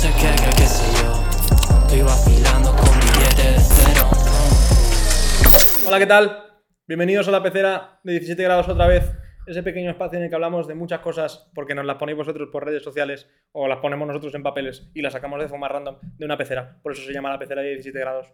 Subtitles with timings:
[0.00, 1.12] sé qué, qué, qué sé yo.
[1.82, 4.08] Estoy vacilando con billetes cero.
[5.86, 6.42] Hola, ¿qué tal?
[6.86, 9.12] Bienvenidos a la pecera de 17 grados otra vez.
[9.46, 12.48] Ese pequeño espacio en el que hablamos de muchas cosas porque nos las ponéis vosotros
[12.50, 15.98] por redes sociales o las ponemos nosotros en papeles y las sacamos de forma random
[16.16, 16.78] de una pecera.
[16.82, 18.32] Por eso se llama la pecera de 17 grados.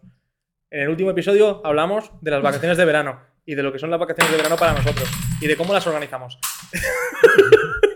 [0.71, 3.89] En el último episodio hablamos de las vacaciones de verano y de lo que son
[3.89, 5.09] las vacaciones de verano para nosotros
[5.41, 6.39] y de cómo las organizamos.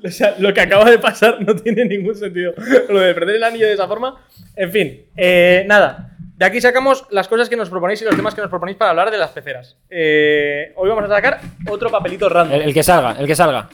[0.04, 2.54] O sea, lo que acaba de pasar no tiene ningún sentido.
[2.88, 4.24] Lo de perder el anillo de esa forma.
[4.56, 6.16] En fin, eh, nada.
[6.36, 8.90] De aquí sacamos las cosas que nos proponéis y los temas que nos proponéis para
[8.90, 9.76] hablar de las peceras.
[9.90, 12.60] Eh, hoy vamos a sacar otro papelito random.
[12.60, 13.68] El, el que salga, el que salga.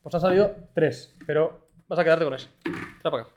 [0.00, 2.48] Pues han salido tres, pero vas a quedarte con ese.
[3.02, 3.30] Para acá.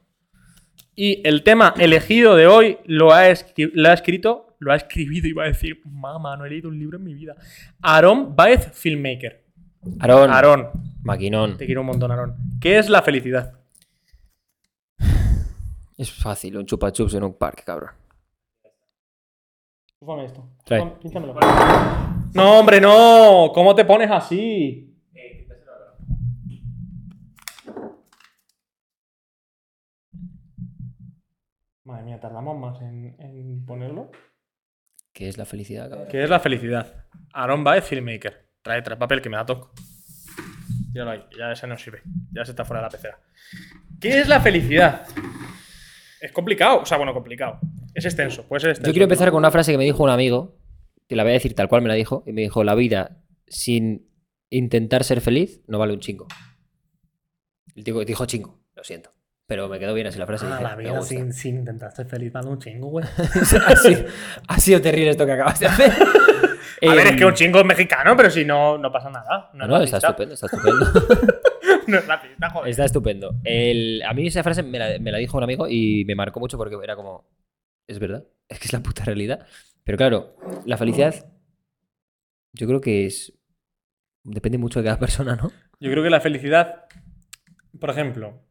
[0.95, 3.23] Y el tema elegido de hoy lo ha,
[3.57, 6.97] lo ha escrito, lo ha escribido, iba a decir, mamá, no he leído un libro
[6.97, 7.35] en mi vida.
[7.81, 9.44] Aaron Baez, filmmaker.
[9.99, 10.31] Aarón.
[10.31, 10.71] Aarón,
[11.03, 11.57] Maquinón.
[11.57, 12.35] te quiero un montón, Aarón.
[12.59, 13.53] ¿Qué es la felicidad?
[15.97, 17.91] Es fácil, un chupa chups en un parque, cabrón.
[19.99, 20.49] Chúfame esto.
[20.65, 20.83] Trae.
[22.33, 23.51] No, hombre, no.
[23.53, 24.91] ¿Cómo te pones así?
[31.85, 34.11] Madre mía, tardamos más en, en ponerlo.
[35.13, 36.07] ¿Qué es la felicidad, cabrón?
[36.09, 37.05] ¿Qué es la felicidad?
[37.31, 38.44] Aaron Baez, filmmaker.
[38.65, 39.71] Trae, trae papel que me da toco.
[40.91, 42.01] Tíralo ahí, ya ese no sirve.
[42.31, 43.19] Ya se está fuera de la pecera.
[44.01, 45.05] ¿Qué es la felicidad?
[46.19, 47.59] Es complicado, o sea, bueno, complicado.
[47.93, 48.89] Es extenso, puede ser extenso.
[48.89, 50.57] Yo quiero empezar con una frase que me dijo un amigo,
[51.07, 53.21] que la voy a decir tal cual me la dijo, y me dijo, la vida
[53.45, 54.09] sin
[54.49, 56.25] intentar ser feliz no vale un chingo.
[57.75, 59.11] El tío dijo chingo, lo siento.
[59.45, 60.47] Pero me quedó bien así la frase.
[60.47, 63.05] Ah, dije, la vida sin, sin intentar ser feliz vale un chingo, güey.
[63.67, 64.05] ha, sido,
[64.47, 65.93] ha sido terrible esto que acabas de hacer.
[66.87, 69.49] A ver, es Em, que un chingo es mexicano, pero si no, no pasa nada.
[69.53, 70.85] No, No, es no, está estupendo, está estupendo.
[71.87, 72.69] No es racista, joder.
[72.69, 73.35] Está estupendo.
[73.43, 76.39] El- a mí esa frase me la, me la dijo un amigo y me marcó
[76.39, 77.27] mucho porque era como,
[77.87, 79.45] es verdad, es que es la puta realidad.
[79.83, 80.35] Pero claro,
[80.65, 81.13] la felicidad
[82.53, 83.33] yo creo que es...
[84.23, 85.51] Depende mucho de cada persona, ¿no?
[85.79, 86.85] Yo creo que la felicidad,
[87.79, 88.41] por ejemplo,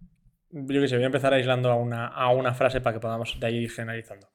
[0.50, 3.38] yo que sé, voy a empezar aislando a una, a una frase para que podamos
[3.40, 4.28] de ahí ir generalizando.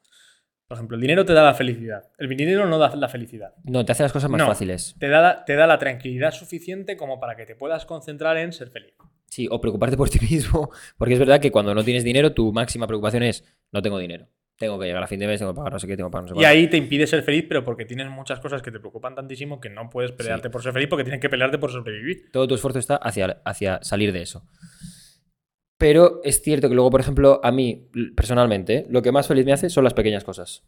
[0.69, 2.03] Por ejemplo, el dinero te da la felicidad.
[2.19, 3.55] El dinero no da la felicidad.
[3.63, 4.45] No, te hace las cosas más No.
[4.45, 4.95] fáciles.
[4.99, 8.53] Te da, la- te da la tranquilidad suficiente como para que te puedas concentrar en
[8.53, 8.93] ser feliz.
[9.25, 10.69] Sí, o preocuparte por ti mismo.
[10.99, 14.27] Porque es verdad que cuando no tienes dinero, tu máxima preocupación es, no tengo dinero.
[14.59, 16.11] Tengo que llegar a fin de mes, tengo que pagar no sé qué, tengo que
[16.11, 16.49] pagar no sé Y cuánto".
[16.49, 19.69] ahí te impide ser feliz, pero porque tienes muchas cosas que te preocupan tantísimo que
[19.71, 22.29] no puedes pelearte por ser feliz porque tienes que pelearte por sobrevivir.
[22.31, 24.43] todo tu esfuerzo está hacia, hacia salir de eso.
[25.79, 29.53] Pero es cierto que luego, por ejemplo, a mí, personalmente, lo que más feliz me
[29.53, 30.61] hace son las pequeñas cosas.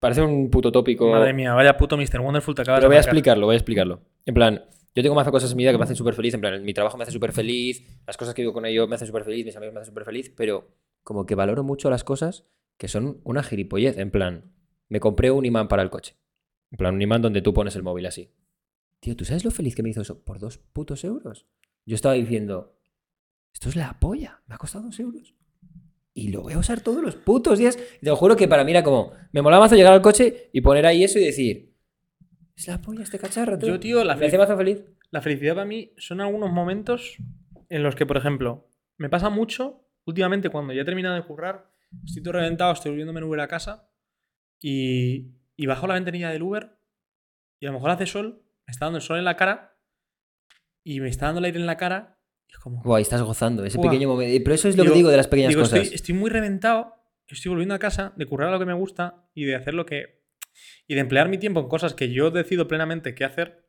[0.00, 1.06] Parece un puto tópico.
[1.10, 2.20] Madre mía, vaya puto Mr.
[2.20, 4.00] Wonderful te acabas Pero de voy a explicarlo, voy a explicarlo.
[4.24, 4.64] En plan,
[4.94, 6.32] yo tengo más cosas en mi vida que me hacen súper feliz.
[6.32, 8.94] En plan, mi trabajo me hace súper feliz, las cosas que vivo con ellos me
[8.94, 10.70] hacen súper feliz, mis amigos me hacen súper feliz, pero
[11.02, 12.46] como que valoro mucho las cosas
[12.78, 13.98] que son una gilipollez.
[13.98, 14.50] En plan,
[14.88, 16.16] me compré un imán para el coche.
[16.70, 18.30] En plan, un imán donde tú pones el móvil así.
[19.00, 20.24] Tío, ¿tú sabes lo feliz que me hizo eso?
[20.24, 21.44] Por dos putos euros.
[21.84, 22.73] Yo estaba diciendo,
[23.54, 25.34] esto es la polla, me ha costado dos euros.
[26.12, 27.78] Y lo voy a usar todos los putos días.
[27.96, 30.50] Y te lo juro que para mí era como, me molaba mazo llegar al coche
[30.52, 31.74] y poner ahí eso y decir,
[32.56, 33.58] es la polla este cacharro.
[33.58, 33.66] tú".
[33.66, 34.84] Yo, tío, la me mazo feliz.
[35.10, 37.16] La felicidad para mí son algunos momentos
[37.68, 41.70] en los que, por ejemplo, me pasa mucho últimamente cuando ya he terminado de currar,
[42.04, 43.88] estoy todo reventado, estoy volviéndome en Uber a casa
[44.60, 46.76] y, y bajo la ventanilla del Uber
[47.60, 49.78] y a lo mejor hace sol, me está dando el sol en la cara
[50.82, 52.18] y me está dando el aire en la cara
[52.54, 52.96] es como...
[52.98, 53.90] Estás gozando ese Buah.
[53.90, 54.42] pequeño momento.
[54.44, 55.80] Pero eso es lo Digo- que digo de las pequeñas Digo, cosas.
[55.80, 56.94] estoy, estoy muy reventado,
[57.28, 59.84] estoy volviendo a casa de currar a lo que me gusta y de hacer lo
[59.86, 60.22] que...
[60.86, 63.64] y de emplear mi tiempo en cosas que yo decido plenamente qué hacer.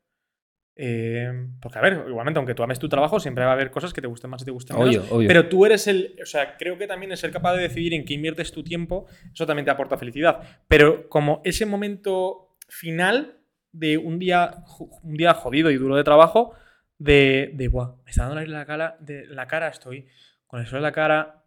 [0.78, 1.30] eh,
[1.60, 4.00] porque, a ver, igualmente, aunque tú ames tu trabajo, siempre va a haber cosas que
[4.02, 5.10] te gusten más y te gusten menos.
[5.10, 5.26] Obvio.
[5.28, 6.16] Pero tú eres el.
[6.22, 9.06] O sea, creo que también el ser capaz de decidir en qué inviertes tu tiempo,
[9.32, 10.40] eso también te aporta felicidad.
[10.68, 13.38] Pero como ese momento final
[13.72, 14.64] de un día,
[15.02, 16.52] un día jodido y duro de trabajo,
[16.98, 20.06] de, de Buah, me está dando la cara, de la cara, estoy
[20.46, 21.42] con el sol en la cara.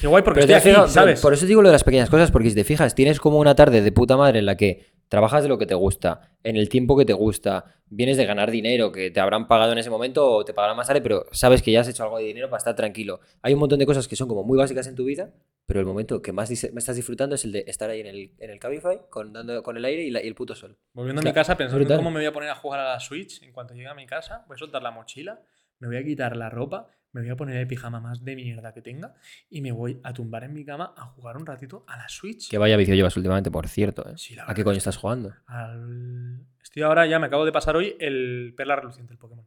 [0.00, 1.20] Qué guay, porque Pero estoy aquí, ¿sabes?
[1.20, 3.54] Por eso digo lo de las pequeñas cosas, porque si te fijas, tienes como una
[3.54, 6.68] tarde de puta madre en la que trabajas de lo que te gusta, en el
[6.68, 10.28] tiempo que te gusta, vienes de ganar dinero que te habrán pagado en ese momento
[10.28, 12.58] o te pagarán más tarde, pero sabes que ya has hecho algo de dinero para
[12.58, 13.20] estar tranquilo.
[13.42, 15.32] Hay un montón de cosas que son como muy básicas en tu vida,
[15.66, 18.32] pero el momento que más me estás disfrutando es el de estar ahí en el,
[18.38, 20.76] en el Cabify con, dando, con el aire y, la- y el puto sol.
[20.92, 23.00] Volviendo a mi casa, pensando en cómo me voy a poner a jugar a la
[23.00, 25.40] Switch en cuanto llegue a mi casa, voy a soltar la mochila,
[25.78, 28.74] me voy a quitar la ropa, me voy a poner el pijama más de mierda
[28.74, 29.14] que tenga
[29.48, 32.50] y me voy a tumbar en mi cama a jugar un ratito a la Switch.
[32.50, 34.06] Que vaya vicio llevas últimamente, por cierto.
[34.10, 34.14] ¿eh?
[34.16, 35.32] Sí, la ¿A qué coño estás jugando?
[35.46, 39.46] Al- Estoy ahora, ya me acabo de pasar hoy el Perla Reluciente, el Pokémon.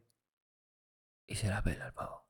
[1.26, 2.26] Y se la pela el pavo.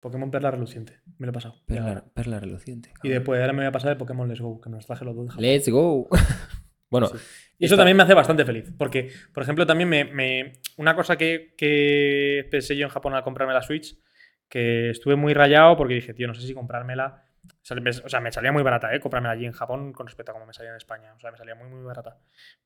[0.00, 1.00] Pokémon Perla Reluciente.
[1.18, 1.62] Me lo he pasado.
[1.66, 2.92] Perla, perla reluciente.
[3.02, 5.04] Y después ahora me voy a pasar el Pokémon Let's Go, que me los traje
[5.04, 5.36] los dos.
[5.36, 6.08] Let's go.
[6.90, 7.16] bueno, Sí.
[7.60, 8.72] Y eso también me hace bastante feliz.
[8.78, 10.04] Porque, por ejemplo, también me.
[10.04, 13.98] me- una cosa que, que pensé yo en Japón al comprarme la Switch,
[14.48, 17.24] que estuve muy rayado porque dije, tío, no sé si comprármela.
[17.62, 19.00] O sea, me salía muy barata, ¿eh?
[19.00, 21.12] Comprármela allí en Japón con respecto a cómo me salía en España.
[21.14, 22.18] O sea, me salía muy, muy barata.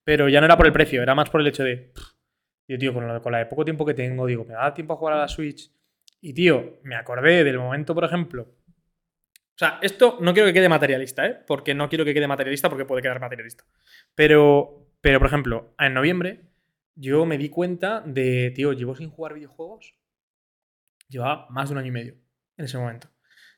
[0.04, 1.92] Pero ya no era por el precio, era más por el hecho de.
[2.66, 4.94] Tío, tío, con, lo, con la de poco tiempo que tengo, digo, me da tiempo
[4.94, 5.70] a jugar a la Switch.
[6.20, 8.42] Y, tío, me acordé del momento, por ejemplo.
[8.42, 11.38] O sea, esto no quiero que quede materialista, ¿eh?
[11.46, 13.64] Porque no quiero que quede materialista porque puede quedar materialista.
[14.14, 16.40] Pero, pero, por ejemplo, en noviembre
[16.94, 19.94] yo me di cuenta de, tío, llevo sin jugar videojuegos.
[21.12, 22.14] Llevaba más de un año y medio
[22.56, 23.08] en ese momento.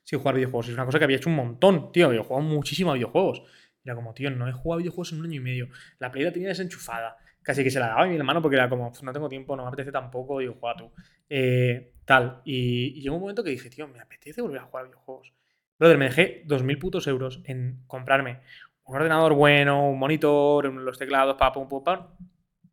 [0.02, 0.68] Sin jugar videojuegos.
[0.68, 2.06] Es una cosa que había hecho un montón, tío.
[2.06, 3.42] Había jugado muchísimo a videojuegos.
[3.84, 5.68] Era como, tío, no he jugado a videojuegos en un año y medio.
[5.98, 7.16] La Play la tenía desenchufada.
[7.42, 9.62] Casi que se la daba a mi hermano porque era como, no tengo tiempo, no
[9.62, 10.40] me apetece tampoco.
[10.40, 10.92] Digo, juega tú.
[11.28, 12.40] Eh, tal.
[12.44, 15.32] Y, llegó un momento que dije, tío, me apetece volver a jugar a videojuegos.
[15.78, 18.40] Brother, me dejé 2.000 putos euros en comprarme
[18.84, 22.06] un ordenador bueno, un monitor, los teclados, pa, pum, pum, pam.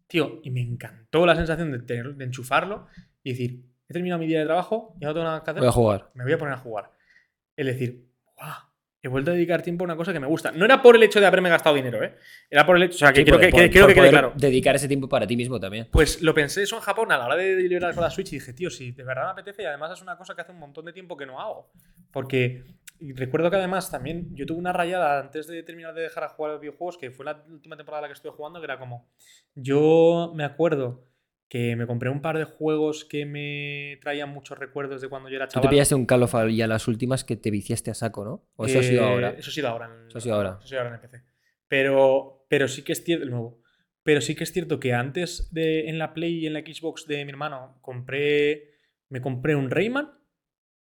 [0.07, 2.88] Tío, y me encantó la sensación de, tener- de enchufarlo
[3.24, 5.69] y decir, he terminado mi día de trabajo, ya no tengo nada que hacer, voy
[5.69, 6.09] a jugar.
[6.15, 6.91] me voy a poner a jugar.
[7.55, 8.07] Es decir,
[8.38, 8.53] guau,
[9.03, 10.51] he vuelto a dedicar tiempo a una cosa que me gusta.
[10.51, 12.15] No era por el hecho de haberme gastado dinero, ¿eh?
[12.49, 13.93] Era por el hecho, o sea, que Sí, quiero por- que, por- que- quiero por
[13.95, 14.33] que quede claro.
[14.35, 15.88] Dedicar ese tiempo para ti mismo también.
[15.91, 18.39] Pues lo pensé eso en Japón a la hora de liberar con la Switch y
[18.39, 20.59] dije, tío, si de verdad me apetece y además es una cosa que hace un
[20.59, 21.71] montón de tiempo que no hago.
[22.11, 22.63] Porque
[22.99, 26.51] recuerdo que además también yo tuve una rayada antes de terminar de dejar a jugar
[26.51, 28.77] a los videojuegos, que fue la última temporada en la que estuve jugando, que era
[28.77, 29.07] como,
[29.55, 31.03] yo me acuerdo
[31.51, 35.36] que me compré un par de juegos que me traían muchos recuerdos de cuando yo
[35.36, 35.68] era Tú chaval.
[35.68, 38.48] te pillaste un Call of y a las últimas que te viciaste a saco, ¿no?
[38.56, 39.30] ¿O eso ha sido Eh, ahora?
[39.38, 39.88] Eso ha sido ahora.
[39.88, 40.50] en- Eso ha sido ahora.
[40.51, 41.24] Eso ha sido ahora en el PC.
[41.68, 43.62] Pero, pero sí que es cierto, el nuevo.
[44.01, 47.06] Pero sí que es cierto que antes de en la Play y en la Xbox
[47.06, 48.75] de mi hermano compré.
[49.09, 50.09] Me compré un Rayman.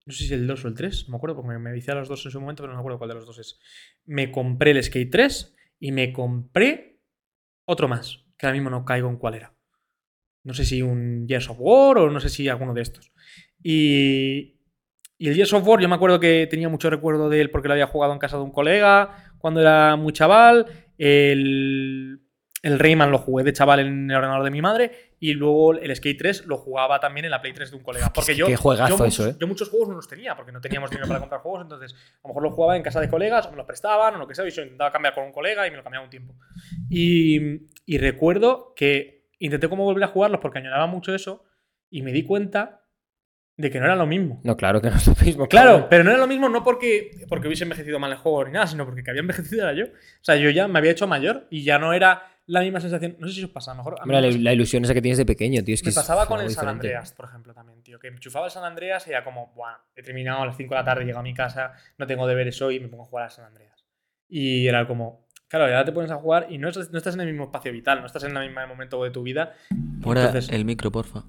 [0.06, 1.94] No sé si el 2 o el 3, no me acuerdo, porque me, me vicié
[1.94, 3.58] a los dos en su momento, pero no me acuerdo cuál de los dos es.
[4.04, 7.00] Me compré el Skate 3 y me compré
[7.66, 9.56] otro más, que ahora mismo no caigo en cuál era.
[10.48, 13.12] No sé si un Gears of War o no sé si alguno de estos.
[13.62, 14.56] Y,
[15.18, 17.68] y el Gears of War, yo me acuerdo que tenía mucho recuerdo de él porque
[17.68, 20.66] lo había jugado en casa de un colega cuando era muy chaval.
[20.98, 22.22] El,
[22.64, 24.92] el Rayman lo jugué de chaval en el ordenador de mi madre.
[25.20, 28.14] Y luego el Skate 3 lo jugaba también en la Play 3 de un colega.
[28.14, 29.36] Porque que- yo, qué juegazo yo, muchos, eso, ¿eh?
[29.40, 31.62] yo muchos juegos no los tenía porque no teníamos dinero para comprar juegos.
[31.64, 34.18] Entonces, a lo mejor los jugaba en casa de colegas o me los prestaban o
[34.20, 34.48] lo que sea.
[34.48, 36.36] Y yo intentaba cambiar con un colega y me lo cambiaba un tiempo.
[36.90, 41.44] Y, y recuerdo que intenté como volver a jugarlos porque añoraba mucho eso.
[41.89, 42.84] Y me di cuenta
[43.57, 44.39] de que no era lo mismo.
[44.44, 45.48] No, claro que no es lo mismo.
[45.48, 48.51] Claro, pero no era lo mismo no porque, porque hubiese envejecido mal el juego ni
[48.51, 49.86] nada, sino porque que había envejecido era yo.
[49.86, 53.18] O sea, yo ya me había hecho mayor y ya no era la misma sensación.
[53.19, 53.95] No sé si os pasa, a lo mejor.
[54.00, 55.74] a mí me la, ilusión esa que tienes de pequeño, tío.
[55.74, 56.68] Es que me es pasaba con el San.
[56.68, 58.00] Andreas, por ejemplo, también, tío.
[58.00, 60.80] Que enchufaba el San Andreas y era como, bueno, he terminado a las 5 de
[60.80, 63.25] la tarde, llego a mi casa, no tengo deberes hoy y me pongo a jugar
[63.25, 63.86] al San Andreas.
[64.30, 67.22] Y era como, claro, ya te pones a jugar y no, es- no estás en
[67.22, 69.54] el mismo espacio vital, no estás en el mismo momento de tu vida.
[70.02, 71.24] Fuera Entonces- el micro, porfa.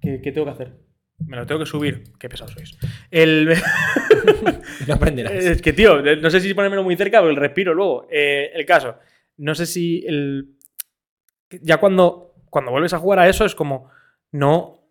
[0.00, 0.72] ¿Qué, qué tengo que hacer?
[1.18, 2.04] Me lo tengo que subir.
[2.18, 2.76] Qué pesados sois.
[3.10, 3.54] El.
[4.86, 5.32] No aprenderás.
[5.32, 8.06] Es que, tío, no sé si ponérmelo muy cerca, pero el respiro luego.
[8.10, 8.96] Eh, el caso,
[9.38, 10.56] no sé si el.
[11.62, 13.88] Ya cuando, cuando vuelves a jugar a eso es como.
[14.32, 14.82] No.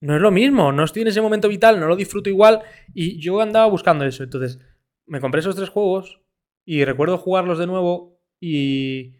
[0.00, 0.72] No es lo mismo.
[0.72, 2.62] No estoy en ese momento vital, no lo disfruto igual.
[2.94, 4.24] Y yo andaba buscando eso.
[4.24, 4.58] Entonces,
[5.06, 6.20] me compré esos tres juegos
[6.64, 9.16] y recuerdo jugarlos de nuevo y.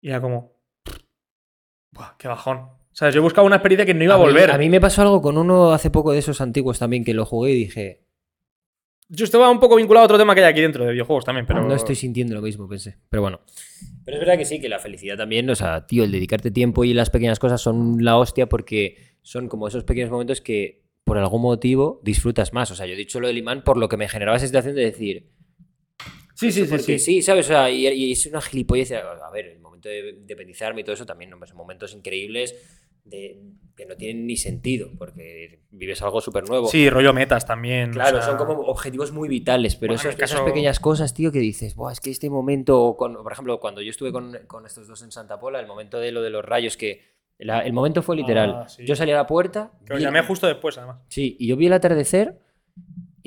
[0.00, 0.52] Y era como.
[1.92, 2.56] Buah, qué bajón.
[2.58, 4.50] O sea, yo buscaba una experiencia que no iba a, mí- volver.
[4.50, 7.24] a mí me pasó algo con uno hace poco de esos antiguos también que lo
[7.24, 8.04] jugué y dije,
[9.08, 11.46] Yo estaba un poco vinculado a otro tema que hay aquí dentro de videojuegos también,
[11.46, 11.62] pero.
[11.64, 12.98] no estoy sintiendo lo mismo, pensé.
[13.08, 13.40] Pero bueno.
[14.04, 16.84] Pero es verdad que sí, que la felicidad también, o sea, tío, el dedicarte tiempo
[16.84, 21.18] y las pequeñas cosas son la hostia porque son como esos pequeños momentos que por
[21.18, 22.70] algún motivo disfrutas más.
[22.70, 24.74] O sea, yo he dicho lo del imán por lo que me generaba esa situación
[24.74, 25.30] de decir,
[26.38, 26.70] Sí, sí, sí.
[26.70, 27.16] porque sí.
[27.16, 27.46] sí, ¿sabes?
[27.46, 28.92] O sea, y, y es una gilipollez.
[28.92, 32.54] A ver, el momento de independizarme y todo eso también son momentos increíbles
[33.04, 33.40] de,
[33.74, 36.68] que no tienen ni sentido porque vives algo súper nuevo.
[36.68, 37.90] Sí, rollo metas también.
[37.92, 41.14] Claro, o sea, son como objetivos muy vitales, pero Bueno, mi caso- esas pequeñas cosas,
[41.14, 44.36] tío, que dices, Buah, es que este momento, con- por ejemplo, cuando yo estuve con,
[44.46, 47.02] con estos dos en Santa Pola, el momento de lo de los rayos, que
[47.38, 48.62] la- el momento fue literal.
[48.64, 48.84] Ah, sí.
[48.84, 50.98] Yo salí a la puerta, Que llamé justo después, además.
[51.08, 52.38] sí, y yo vi el atardecer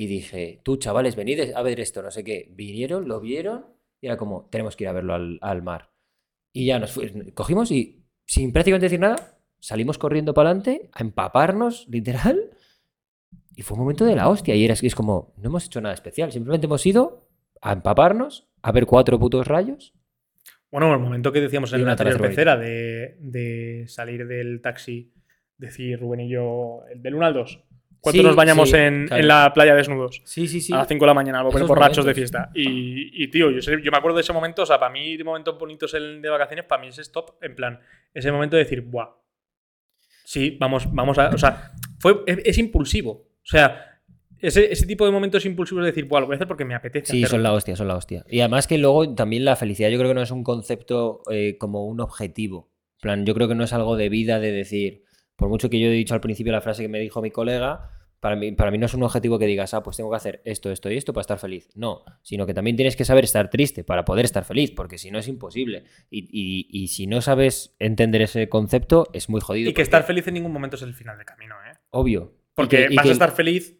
[0.02, 2.50] y dije, tú, chavales, venid a ver esto, no sé qué.
[2.56, 3.68] Vinieron, lo vieron
[4.02, 5.92] y era como, tenemos que ir a verlo al, al mar.
[6.52, 7.00] Y ya nos
[7.36, 12.50] cogimos y, sin prácticamente decir nada, salimos corriendo para adelante a empaparnos, literal.
[13.56, 14.56] Y fue un momento de la hostia.
[14.56, 16.32] Y era, es como, no hemos hecho nada especial.
[16.32, 17.30] Simplemente hemos ido
[17.62, 19.94] a empaparnos, a ver cuatro putos rayos.
[20.72, 25.14] Bueno, el momento que decíamos en la anterior pecera de, de salir del taxi,
[25.60, 27.64] decir Rubén y yo, el del 1 al 2.
[28.02, 29.22] Cuando Sí, nos bañamos sí, en, claro.
[29.22, 30.22] en la playa desnudos.
[30.26, 30.74] Sí, sí, sí.
[30.74, 32.50] A las 5 de la mañana, Esos borrachos de fiesta.
[32.56, 35.18] Y, y, tío, yo, sé- yo me acuerdo de ese momento, o sea, para mí,
[35.24, 37.36] momentos bonitos de vacaciones, para mí ese es top.
[37.42, 37.80] En plan,
[38.14, 39.10] ese momento de decir, ¡buah!
[40.26, 41.30] Sí, vamos, vamos a.
[41.30, 43.12] O sea, fue, es, es impulsivo.
[43.12, 44.00] O sea,
[44.40, 46.22] ese, ese tipo de momentos impulsivos de decir, ¡buah!
[46.22, 47.12] Lo voy a hacer porque me apetece.
[47.12, 47.38] Sí, hacerlo".
[47.38, 48.26] son la hostia, son la hostia.
[48.30, 51.58] Y además que luego también la felicidad yo creo que no es un concepto eh,
[51.60, 52.70] como un objetivo.
[53.02, 55.04] Plan, yo creo que no es algo de vida de decir,
[55.42, 57.90] por mucho que yo he dicho al principio la frase que me dijo mi colega,
[58.20, 60.42] para mí, para mí no es un objetivo que digas, ah, pues tengo que hacer
[60.46, 61.70] esto, esto y esto para estar feliz.
[61.74, 65.10] No, sino que también tienes que saber estar triste para poder estar feliz, porque si
[65.10, 65.86] no es imposible.
[66.12, 69.70] Y, y- y si no sabes entender ese concepto, es muy jodido.
[69.70, 71.76] Y que porque- estar feliz en ningún momento es el final de camino, ¿eh?
[71.90, 72.32] Obvio.
[72.54, 73.76] Porque que- vas que- a estar feliz,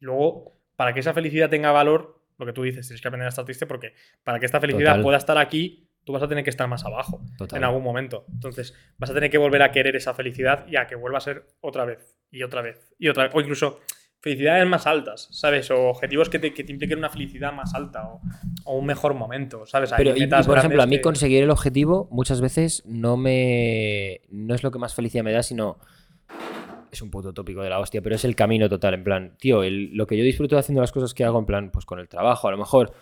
[0.00, 3.28] luego, para que esa felicidad tenga valor, lo que tú dices, tienes que aprender a
[3.28, 3.92] estar triste porque
[4.24, 5.02] para que esta felicidad Total.
[5.02, 7.58] pueda estar aquí, tú vas a tener que estar más abajo Total.
[7.58, 8.24] en algún momento.
[8.32, 11.20] Entonces, vas a tener que volver a querer esa felicidad y a que vuelva a
[11.22, 13.32] ser otra vez y otra vez y otra vez.
[13.34, 13.80] O incluso
[14.20, 15.70] felicidades más altas, ¿sabes?
[15.70, 18.20] O objetivos que te, que te impliquen una felicidad más alta o,
[18.64, 19.92] o un mejor momento, ¿sabes?
[19.92, 24.22] Hay Pero, y- por ejemplo, a mí que- conseguir el objetivo muchas veces no me.
[24.30, 25.78] No es lo que más felicidad me da, sino.
[26.90, 28.94] Es un puto tópico de la hostia, pero es el camino total.
[28.94, 31.70] En plan, tío, el- lo que yo disfruto haciendo las cosas que hago, en plan,
[31.72, 32.92] pues con el trabajo, a lo mejor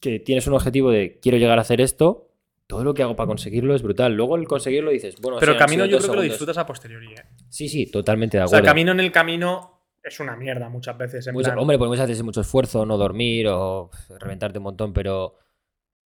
[0.00, 2.25] que tienes un objetivo de quiero llegar a hacer esto,
[2.66, 4.14] todo lo que hago para conseguirlo es brutal.
[4.14, 7.12] Luego el conseguirlo dices, bueno, Pero han camino yo creo que lo disfrutas a posteriori,
[7.14, 7.22] ¿eh?
[7.48, 8.70] Sí, sí, totalmente de O sea, acuerdo.
[8.72, 11.26] camino en el camino es una mierda muchas veces.
[11.26, 14.92] En Mucho- plan- hombre, pues muchas veces mucho esfuerzo, no dormir o reventarte un montón,
[14.92, 15.34] pero,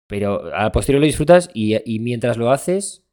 [0.06, 3.04] pero a posteriori lo disfrutas y, y mientras lo haces,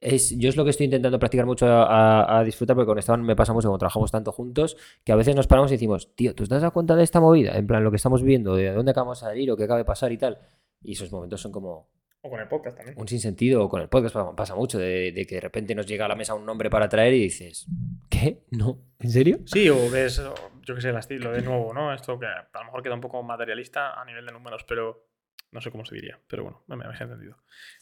[0.00, 1.84] es, yo es lo que estoy intentando practicar mucho a,
[2.24, 5.16] a- a disfrutar, porque con Esteban me pasa mucho, como trabajamos tanto juntos, que a
[5.16, 7.56] veces nos paramos y decimos, tío, ¿tú te has dado cuenta de esta movida?
[7.56, 9.84] En plan, lo que estamos viviendo, de dónde acabamos de salir o qué acaba de
[9.86, 10.38] pasar y tal.
[10.82, 11.88] Y esos momentos son como
[12.26, 12.98] O con el podcast también.
[12.98, 16.06] un sinsentido, o con el podcast pasa, mucho, de, de que de repente nos llega
[16.06, 17.66] a la mesa un nombre para traer y dices,
[18.08, 18.44] ¿qué?
[18.50, 18.78] ¿No?
[18.98, 19.40] ¿En serio?
[19.44, 20.22] Sí, o ves,
[20.62, 21.92] yo qué sé, el estilo de nuevo, ¿no?
[21.92, 25.06] Esto que a lo mejor queda un poco materialista a nivel de números, pero
[25.52, 27.36] no sé cómo se diría, pero bueno, me, me habéis entendido.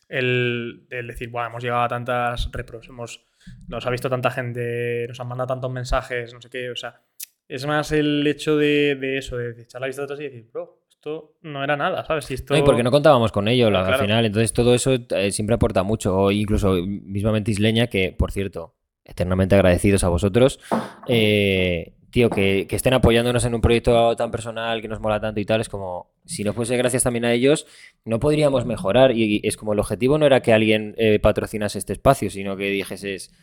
[0.09, 3.25] El, el decir, bueno, hemos llegado a tantas repros, hemos,
[3.69, 7.01] nos ha visto tanta gente, nos han mandado tantos mensajes, no sé qué, o sea,
[7.47, 10.82] es más el hecho de, de eso, de echar la vista atrás y decir, bro,
[11.03, 12.27] esto no era nada, ¿sabes?
[12.27, 12.55] Si esto...
[12.55, 13.95] No, y porque no contábamos con ello la- Claro.
[13.97, 16.17] al final, entonces todo eso eh, siempre aporta mucho.
[16.17, 20.61] O incluso mismamente Isleña, que por cierto, eternamente agradecidos a vosotros,
[21.09, 25.41] eh, tío, que, que estén apoyándonos en un proyecto tan personal que nos mola tanto
[25.41, 27.67] y tal, es como, si no fuese gracias también a ellos,
[28.05, 29.11] no podríamos mejorar.
[29.11, 32.57] Y, y es como el objetivo no era que alguien eh, patrocinase este espacio, sino
[32.57, 33.35] que dijeses, es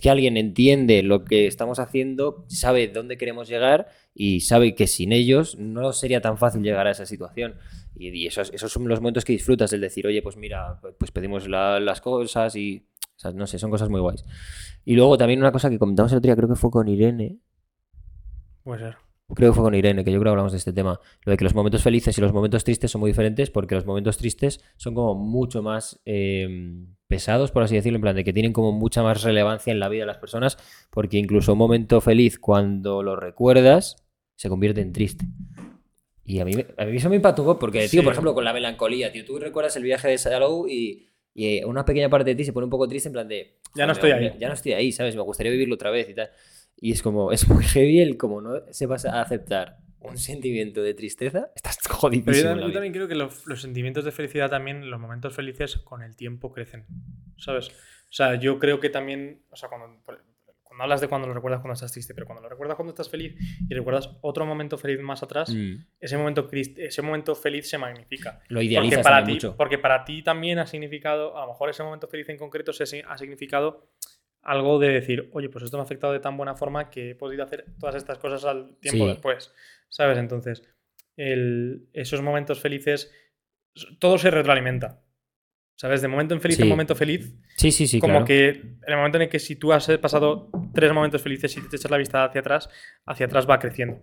[0.00, 5.12] que alguien entiende lo que estamos haciendo, sabe dónde queremos llegar y sabe que sin
[5.12, 7.54] ellos no sería tan fácil llegar a esa situación.
[7.96, 11.48] Y, esos, esos son los momentos que disfrutas, el decir, oye, pues mira, pues pedimos
[11.48, 14.24] la- las cosas y, o sea, no sé, son cosas muy guays.
[14.84, 17.38] Y luego también una cosa que comentamos el otro día, creo que fue con Irene,
[18.62, 18.96] Puede ser.
[19.34, 21.36] Creo que fue con Irene, que yo creo que hablamos de este tema, lo de
[21.36, 24.60] que los momentos felices y los momentos tristes son muy diferentes porque los momentos tristes
[24.76, 26.48] son como mucho más eh,
[27.06, 29.88] pesados, por así decirlo, en plan de que tienen como mucha más relevancia en la
[29.88, 30.58] vida de las personas,
[30.90, 33.96] porque incluso un momento feliz cuando lo recuerdas
[34.36, 35.26] se convierte en triste.
[36.24, 38.02] Y a mí, me- a mí eso me impactó porque, tío, Sí.
[38.02, 41.64] por ejemplo, con la melancolía, tío, tú recuerdas el viaje de Salou y, y eh,
[41.64, 43.56] una pequeña parte de ti se pone un poco triste en plan de...
[43.74, 44.36] Ya no "Joder, estoy ahí".
[44.38, 45.16] Ya no estoy ahí, ¿sabes?
[45.16, 46.30] Me gustaría vivirlo otra vez y tal.
[46.80, 50.94] Y es como, es muy heavy el como no sepas a aceptar un sentimiento de
[50.94, 52.32] tristeza, estás Pero jodidísimo.
[52.34, 54.98] yo, en la también- yo también creo que los, los sentimientos de felicidad también, los
[54.98, 56.86] momentos felices con el tiempo crecen,
[57.36, 57.68] ¿sabes?
[57.68, 60.00] O sea, yo creo que también, o sea, cuando,
[60.62, 63.10] cuando hablas de cuando lo recuerdas cuando estás triste, pero cuando lo recuerdas cuando estás
[63.10, 63.34] feliz
[63.68, 68.40] y recuerdas otro momento feliz más atrás, Mm, ese, momento, ese momento feliz se magnifica.
[68.48, 69.56] Lo Porque idealizas para, también ti, mucho.
[69.56, 73.02] porque para ti también ha significado, a lo mejor ese momento feliz en concreto se
[73.06, 73.90] ha significado
[74.42, 77.14] algo de decir, oye, pues esto me ha afectado de tan buena forma que he
[77.14, 79.10] podido hacer todas estas cosas al tiempo Sí.
[79.10, 79.52] después,
[79.88, 80.18] ¿sabes?
[80.18, 80.62] Entonces,
[81.16, 83.10] el- esos momentos felices,
[83.98, 85.02] todo se retroalimenta.
[85.76, 86.02] ¿Sabes?
[86.02, 86.62] De momento en feliz Sí.
[86.62, 88.26] en momento feliz, Sí, sí, sí, como claro.
[88.26, 91.62] que en el momento en el que si tú has pasado tres momentos felices y
[91.66, 92.68] te echas la vista hacia atrás,
[93.06, 93.98] hacia atrás va creciendo.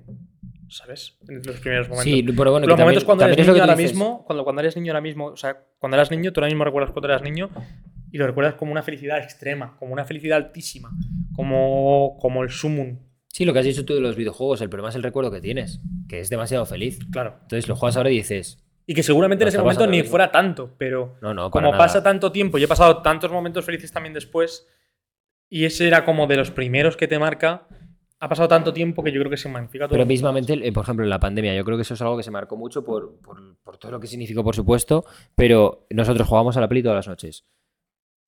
[0.70, 1.20] ¿Sabes?
[1.30, 3.54] En los primeros momentos Sí, pero bueno, los también- momentos cuando también eres es lo
[3.54, 3.94] que niño ahora dices.
[3.94, 6.66] mismo, cuando, cuando eres niño ahora mismo, o sea, cuando eras niño, tú ahora mismo
[6.66, 7.52] recuerdas cuando eras niño
[8.18, 10.90] y lo recuerdas como una felicidad extrema, como una felicidad altísima,
[11.36, 12.98] como, como el sumum.
[13.28, 15.40] Sí, lo que has dicho tú de los videojuegos, el problema es el recuerdo que
[15.40, 16.98] tienes, que es demasiado feliz.
[17.12, 17.36] Claro.
[17.44, 20.74] Entonces lo juegas ahora y dices, Y que seguramente en ese momento ni fuera tanto,
[20.80, 21.78] pero no, no, como nada.
[21.78, 24.68] pasa tanto tiempo y he pasado tantos momentos felices también después,
[25.48, 27.68] y ese era como de los primeros que te marca,
[28.20, 29.94] ha pasado tanto tiempo que yo creo que se magnifica todo.
[29.94, 32.24] Pero mismamente, eh, por ejemplo, en la pandemia, yo creo que eso es algo que
[32.24, 35.06] se marcó mucho por, por- por todo lo que significó, por supuesto,
[35.36, 37.46] pero nosotros jugábamos a la Play todas las noches.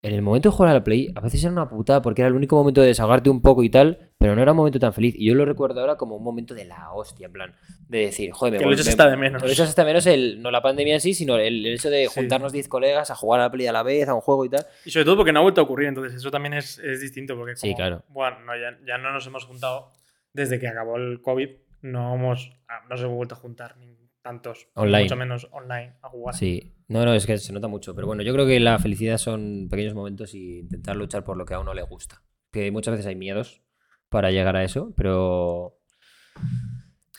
[0.01, 2.29] En el momento de jugar a la Play, a veces era una putada porque era
[2.29, 4.93] el único momento de desahogarte un poco y tal, pero no era un momento tan
[4.93, 5.13] feliz.
[5.17, 7.55] Y yo lo recuerdo ahora como un momento de la hostia, en plan,
[7.89, 9.41] de decir, joder, me Que lo echas hasta de menos.
[9.43, 12.07] Lo echas hasta menos el, no la pandemia en sí, sino el, el hecho de
[12.07, 12.13] Sí.
[12.15, 14.49] juntarnos 10 colegas a jugar a la Play a la vez, a un juego y
[14.49, 14.65] tal.
[14.85, 17.35] Y sobre todo porque no ha vuelto a ocurrir, entonces eso también es, es distinto.
[17.35, 18.03] Porque Sí, claro.
[18.07, 19.91] Bueno, no, ya, ya no nos hemos juntado
[20.31, 21.49] desde que acabó el COVID.
[21.81, 23.98] No hemos, ah, no se hemos vuelto a juntar ni
[24.29, 25.03] tantos, ni Online.
[25.03, 26.35] mucho menos online a jugar.
[26.35, 27.95] Sí, no, no, es que se nota mucho.
[27.95, 31.45] Pero bueno, yo creo que la felicidad son pequeños momentos y intentar luchar por lo
[31.45, 32.21] que a uno le gusta.
[32.51, 33.63] Que muchas veces hay miedos
[34.09, 35.79] para llegar a eso, pero.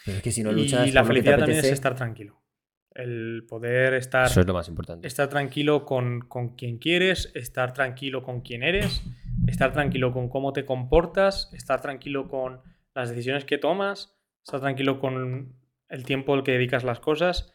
[0.05, 0.87] Pero es que si no luchas.
[0.87, 2.41] y la felicidad también es estar tranquilo.
[2.93, 5.07] El poder estar, Eso es lo más importante.
[5.07, 9.03] estar tranquilo con, con quien quieres, estar tranquilo con quien eres,
[9.47, 12.61] estar tranquilo con cómo te comportas, estar tranquilo con
[12.95, 15.55] las decisiones que tomas, estar tranquilo con
[15.91, 17.55] el tiempo al que dedicas las cosas.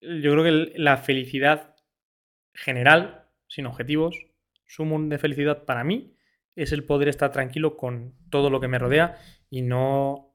[0.00, 1.74] Yo creo que la felicidad
[2.54, 4.26] general, sin objetivos,
[4.66, 6.16] sumo de felicidad para mí
[6.56, 9.18] es el poder estar tranquilo con todo lo que me rodea
[9.50, 10.34] y no,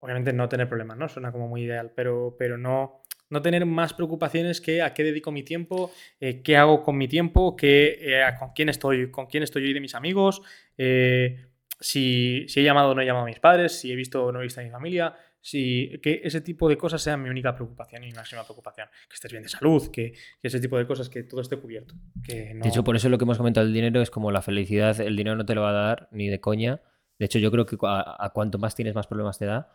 [0.00, 1.08] obviamente no tener problemas, ¿no?
[1.08, 5.32] Suena como muy ideal, pero, pero no, no tener más preocupaciones que a qué dedico
[5.32, 9.42] mi tiempo, eh, qué hago con mi tiempo, qué, eh, con quién estoy, con quién
[9.42, 10.42] estoy hoy de mis amigos,
[10.76, 11.46] eh,
[11.80, 14.32] si, si he llamado o no he llamado a mis padres, si he visto o
[14.32, 17.54] no he visto a mi familia, si, que ese tipo de cosas sean mi única
[17.54, 18.88] preocupación y mi máxima preocupación.
[19.08, 21.94] Que estés bien de salud, que, que ese tipo de cosas, que todo esté cubierto.
[22.22, 22.62] Que no...
[22.62, 25.16] De hecho, por eso lo que hemos comentado del dinero es como la felicidad, el
[25.16, 26.82] dinero no te lo va a dar ni de coña.
[27.18, 29.72] De hecho, yo creo que a, a cuanto más tienes, más problemas te da.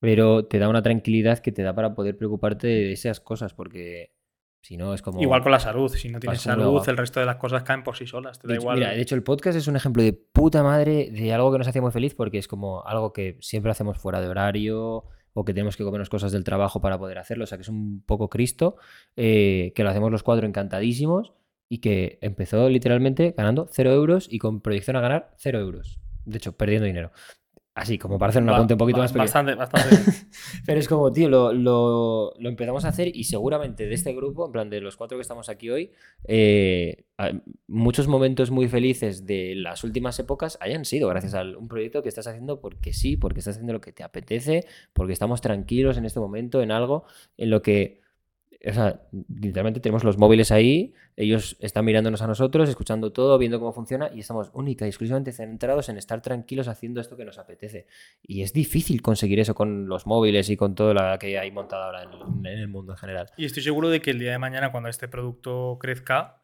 [0.00, 4.17] Pero te da una tranquilidad que te da para poder preocuparte de esas cosas, porque
[4.60, 5.20] si no es como.
[5.20, 7.96] Igual con la salud, si no tienes salud, el resto de las cosas caen por
[7.96, 8.38] sí solas.
[8.38, 8.78] Te da De hecho, igual.
[8.78, 11.68] Mira, de hecho, el podcast es un ejemplo de puta madre de algo que nos
[11.68, 15.54] hacía muy feliz porque es como algo que siempre hacemos fuera de horario o que
[15.54, 17.44] tenemos que comernos cosas del trabajo para poder hacerlo.
[17.44, 18.76] O sea, que es un poco Cristo,
[19.16, 21.32] eh, que lo hacemos los cuatro encantadísimos
[21.68, 26.00] y que empezó literalmente ganando cero euros y con proyección a ganar cero euros.
[26.24, 27.12] De hecho, perdiendo dinero.
[27.80, 29.24] Así, como para hacer un Va- apunte un poquito más pequeño.
[29.24, 29.96] Bastante, bastante.
[30.66, 34.46] Pero es como, tío, lo, lo- lo empezamos a hacer y seguramente de este grupo,
[34.46, 35.92] en plan de los cuatro que estamos aquí hoy,
[36.24, 37.04] eh,
[37.66, 42.08] muchos momentos muy felices de las últimas épocas hayan sido gracias a un proyecto que
[42.08, 46.04] estás haciendo porque sí, porque estás haciendo lo que te apetece, porque estamos tranquilos en
[46.04, 47.04] este momento en algo
[47.36, 48.00] en lo que,
[48.66, 53.60] o sea, literalmente tenemos los móviles ahí, ellos están mirándonos a nosotros, escuchando todo, viendo
[53.60, 57.38] cómo funciona y estamos única y exclusivamente centrados en estar tranquilos haciendo esto que nos
[57.38, 57.86] apetece.
[58.22, 61.84] Y es difícil conseguir eso con los móviles y con todo lo que hay montado
[61.84, 63.30] ahora en, el mundo en general.
[63.36, 66.40] Y estoy seguro de que el día de mañana, cuando este producto crezca,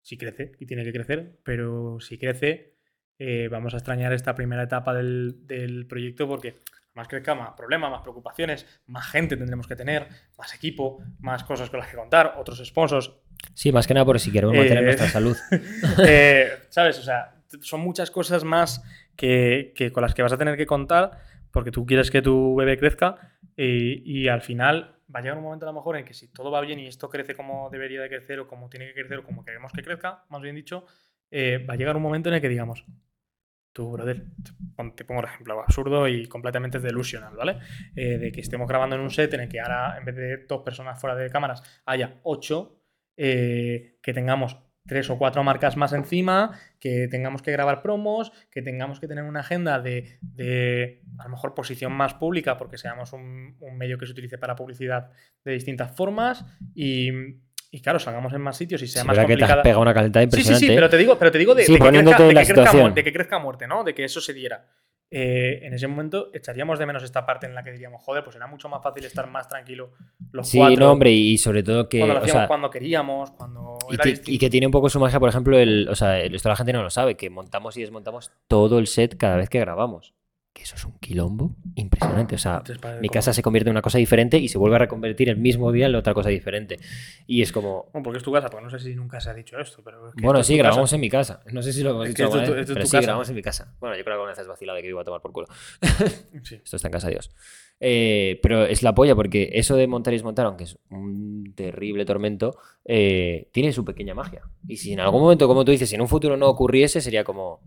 [0.00, 2.74] si crece y tiene que crecer, pero si crece,
[3.18, 6.56] eh, vamos a extrañar esta primera etapa del proyecto porque
[6.94, 11.70] más crezca, más problemas, más preocupaciones, más gente tendremos que tener, más equipo, más cosas
[11.70, 13.12] con las que contar, otros sponsors.
[13.52, 15.36] Sí, más que nada por si queremos mantener Eh, nuestra salud.
[16.06, 16.98] Eh, ¿Sabes?
[16.98, 18.82] O sea, son muchas cosas más
[19.16, 21.18] que, que con las que vas a tener que contar
[21.50, 23.16] porque tú quieres que tu bebé crezca
[23.56, 26.50] y al final va a llegar un momento a lo mejor en que si todo
[26.50, 29.22] va bien y esto crece como debería de crecer o como tiene que crecer o
[29.24, 30.86] como queremos que crezca, más bien dicho,
[31.30, 32.84] eh, va a llegar un momento en el que digamos,
[33.74, 37.58] tú, brother, te pon- te pongo un ejemplo absurdo y completamente delusional, ¿vale?
[37.94, 40.46] Eh, de que estemos grabando en un set en el que ahora, en vez de
[40.46, 42.80] dos personas fuera de cámaras, haya ocho,
[43.18, 44.56] eh, que tengamos
[44.86, 49.24] tres o cuatro marcas más encima, que tengamos que grabar promos, que tengamos que tener
[49.24, 54.04] una agenda de, de, a lo mejor posición más pública, porque seamos un medio que
[54.06, 55.10] se utilice para publicidad
[55.42, 57.10] de distintas formas y,
[57.76, 59.62] y claro, salgamos en más sitios y sea Sí, más verdad que te has complicada.
[59.62, 60.66] pegado una calentada Sí, sí, impresionante.
[60.66, 62.44] sí, pero te digo, pero te digo de, Sí, de que, crezca, de, que crezca,
[62.54, 62.88] situación.
[62.90, 63.84] mu- de que crezca muerte, ¿no?
[63.84, 64.66] De que eso se diera.
[65.10, 68.34] Eh, en ese momento echaríamos de menos esta parte en la que diríamos, joder, pues
[68.36, 69.92] era mucho más fácil estar más tranquilo
[70.32, 70.76] los Sí, cuatro.
[70.86, 71.98] no, hombre, y sobre todo que.
[71.98, 74.72] cuando lo o hacíamos sea, cuando queríamos, cuando y, era que, y que tiene un
[74.72, 77.16] poco su magia, por ejemplo, el, o sea, el- esto la gente no lo sabe,
[77.16, 80.14] que montamos y desmontamos todo el set cada vez que grabamos.
[80.54, 82.36] Que eso es un quilombo impresionante.
[82.36, 82.62] O sea,
[83.00, 85.72] mi casa se convierte en una cosa diferente y se vuelve a reconvertir el mismo
[85.72, 86.78] día en otra cosa diferente.
[87.26, 87.88] Y es como.
[87.92, 90.08] Bueno, porque es tu casa, porque no sé si nunca se ha dicho esto, pero
[90.08, 90.68] es que Bueno, esto sí, casa.
[90.68, 91.42] grabamos en mi casa.
[91.52, 93.02] No sé si lo hemos Es dicho esto esto es pero tu sí, casa.
[93.02, 93.74] grabamos en mi casa.
[93.80, 95.48] Bueno, yo creo que alguna vez has vacilado de que iba a tomar por culo.
[96.44, 96.56] Sí.
[96.62, 97.32] Esto está en casa de Dios.
[97.80, 102.04] Eh, pero es la polla porque eso de montar y desmontar, aunque es un terrible
[102.04, 104.42] tormento, eh, tiene su pequeña magia.
[104.68, 107.24] Y si en algún momento, como tú dices, si en un futuro no ocurriese, sería
[107.24, 107.60] como...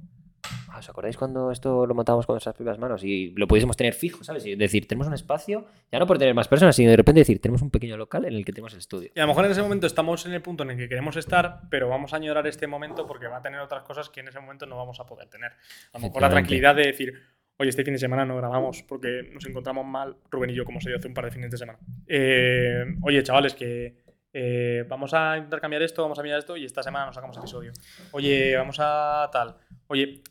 [0.69, 3.93] "Ah, ¿Os acordáis cuando esto lo montábamos con nuestras propias manos y lo pudiésemos tener
[3.93, 4.45] fijo, ¿sabes?
[4.45, 7.39] Y decir, tenemos un espacio, ya no por tener más personas, sino de repente decir,
[7.39, 9.11] tenemos un pequeño local en el que tenemos el estudio.
[9.15, 11.15] Y a lo mejor en ese momento estamos en el punto en el que queremos
[11.15, 14.29] estar, pero vamos a añorar este momento porque va a tener otras cosas que en
[14.29, 15.51] ese momento no vamos a poder tener.
[15.93, 17.13] A lo mejor la tranquilidad de decir,
[17.57, 20.79] oye, este fin de semana no grabamos porque nos encontramos mal, Rubén y yo, como
[20.79, 21.79] se dio hace un par de fines de semana.
[22.07, 23.95] Eh, oye, chavales, que
[24.33, 27.71] eh, vamos a intercambiar esto, vamos a mirar esto y esta semana nos sacamos episodio.
[28.11, 29.55] Oye, vamos a tal.
[29.87, 30.21] Oye,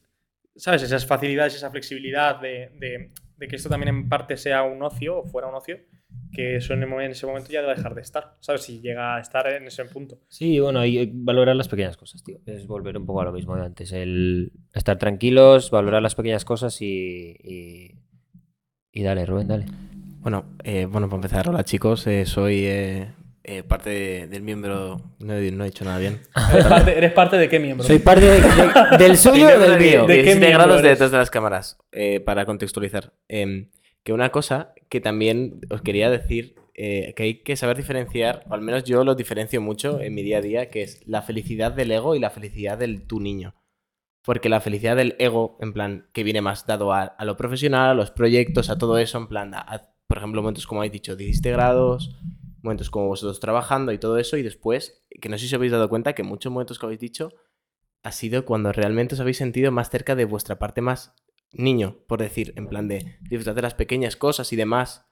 [0.57, 0.83] ¿sabes?
[0.83, 5.19] Esas facilidades, esa flexibilidad de, de- de que esto también en parte sea un ocio
[5.19, 5.79] o fuera un ocio,
[6.33, 8.62] que eso en, el mo- en ese momento ya debe dejar de estar, ¿sabes?
[8.62, 10.19] Si llega a estar en ese punto.
[10.29, 12.38] Sí, bueno, hay que valorar las pequeñas cosas, tío.
[12.47, 13.92] Es volver un poco a lo mismo de antes.
[13.92, 17.37] El estar tranquilos, valorar las pequeñas cosas y.
[17.42, 17.99] Y,
[18.92, 19.66] y dale, Rubén, dale.
[20.21, 23.12] Bueno, eh, bueno, para empezar, hola chicos, eh, soy eh,
[23.48, 26.20] eh, parte de- del miembro, no he, no he dicho nada bien.
[26.52, 27.87] ¿Eres parte, eres parte de qué miembro?
[27.87, 30.06] Soy parte de- de- del suyo o del mío.
[30.06, 33.12] ¿De qué 17 miembro grados detrás de las cámaras, eh, para contextualizar.
[33.28, 33.70] Em,
[34.02, 38.54] que una cosa que también os quería decir, eh, que hay que saber diferenciar, o
[38.54, 41.72] al menos yo lo diferencio mucho en mi día a día, que es la felicidad
[41.72, 43.54] del ego y la felicidad del tu niño.
[44.24, 47.90] Porque la felicidad del ego, en plan, que viene más dado a, a lo profesional,
[47.90, 50.92] a los proyectos, a todo eso, en plan, a- a, por ejemplo, momentos como habéis
[50.92, 52.16] dicho, 17 grados,
[52.66, 55.72] momentos como vosotros trabajando y todo eso, y después, que no sé si os habéis
[55.72, 57.33] dado cuenta que muchos momentos que habéis dicho
[58.02, 61.14] ha sido cuando realmente os habéis sentido más cerca de vuestra parte más
[61.52, 65.07] niño, por decir, en plan de disfrutar de las pequeñas cosas y demás.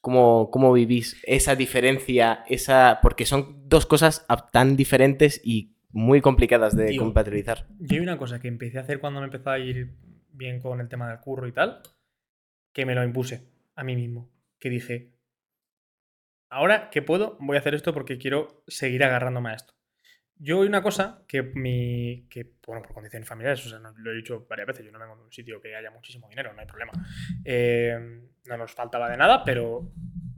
[0.00, 2.44] ¿Cómo, cómo vivís esa diferencia?
[2.48, 7.66] esa Porque son dos cosas tan diferentes y muy complicadas de compatibilizar.
[7.80, 9.96] Yo hay una cosa que empecé a hacer cuando me empezó a ir
[10.30, 11.80] bien con el tema del curro y tal,
[12.72, 14.30] que me lo impuse a mí mismo.
[14.60, 15.15] Que dije,
[16.50, 19.74] ahora que puedo, voy a hacer esto porque quiero seguir agarrándome a esto.
[20.38, 22.26] Yo hay una cosa que mi.
[22.28, 24.98] que, bueno, por condiciones familiares, o sea, no- lo he dicho varias veces, yo no
[24.98, 26.92] vengo de un sitio que haya muchísimo dinero, no hay problema.
[27.44, 29.90] Eh, no nos faltaba de nada, pero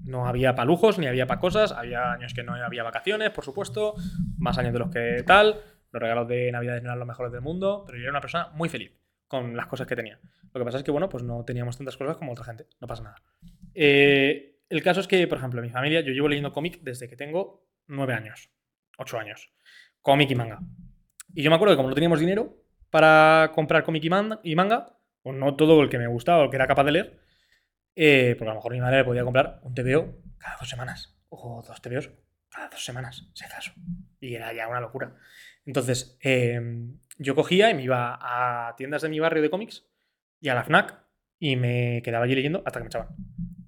[0.04, 1.72] no había para lujos ni había para cosas.
[1.72, 3.94] Había años que no había vacaciones, por supuesto,
[4.38, 5.60] más años de los que tal.
[5.90, 8.50] Los regalos de Navidad no eran los mejores del mundo, pero yo era una persona
[8.50, 8.92] muy feliz
[9.26, 10.20] con las cosas que tenía.
[10.54, 12.86] Lo que pasa es que, bueno, pues no teníamos tantas cosas como otra gente, no
[12.86, 13.16] pasa nada.
[13.74, 17.08] Eh, el caso es que, por ejemplo, en mi familia, yo llevo leyendo cómic desde
[17.08, 18.50] que tengo nueve años,
[18.98, 19.52] ocho años.
[20.02, 20.60] Cómic y manga.
[21.34, 22.56] Y yo me acuerdo que como no teníamos dinero
[22.90, 26.44] para comprar cómic y, man- y manga, o no todo el que me gustaba o
[26.44, 27.20] el que era capaz de leer,
[27.96, 31.18] eh, porque a lo mejor mi madre le podía comprar un TVO cada dos semanas,
[31.28, 32.10] o dos TVOs
[32.48, 33.72] cada dos semanas, si acaso.
[34.20, 35.14] Y era ya una locura.
[35.66, 36.60] Entonces, eh,
[37.18, 39.86] yo cogía y me iba a tiendas de mi barrio de cómics
[40.40, 40.98] y a la FNAC
[41.38, 43.08] y me quedaba allí leyendo hasta que me echaban.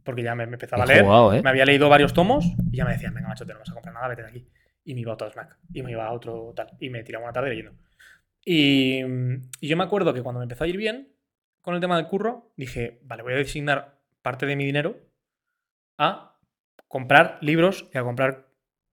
[0.04, 1.42] Porque ya me, me empezaba a leer, jugado, ¿eh?
[1.42, 3.74] me había leído varios tomos y ya me decían, venga, macho, te no vas a
[3.74, 4.48] comprar nada, vete de aquí.
[4.84, 5.56] Y me iba a otro snack.
[5.72, 6.68] Y me iba a otro tal.
[6.80, 7.72] Y me tiraba una tarde leyendo.
[8.44, 9.02] Y,
[9.60, 11.12] y yo me acuerdo que cuando me empezó a ir bien
[11.60, 14.96] con el tema del curro, dije, vale, voy a designar parte de mi dinero
[15.98, 16.38] a
[16.88, 18.48] comprar libros y a comprar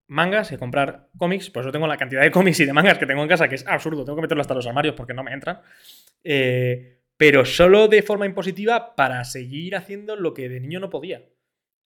[0.07, 1.49] mangas y a comprar cómics.
[1.49, 3.55] Por eso tengo la cantidad de cómics y de mangas que tengo en casa, que
[3.55, 4.03] es absurdo.
[4.03, 5.61] Tengo que meterlo hasta los armarios porque no me entran.
[6.23, 11.23] Eh, pero solo de forma impositiva para seguir haciendo lo que de niño no podía.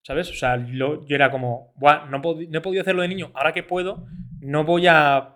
[0.04, 0.28] ¿Sabes?
[0.30, 3.30] O sea, lo- yo era como, Buah, no, pod- no he podido hacerlo de niño,
[3.34, 4.06] ahora que puedo,
[4.40, 5.34] no voy a.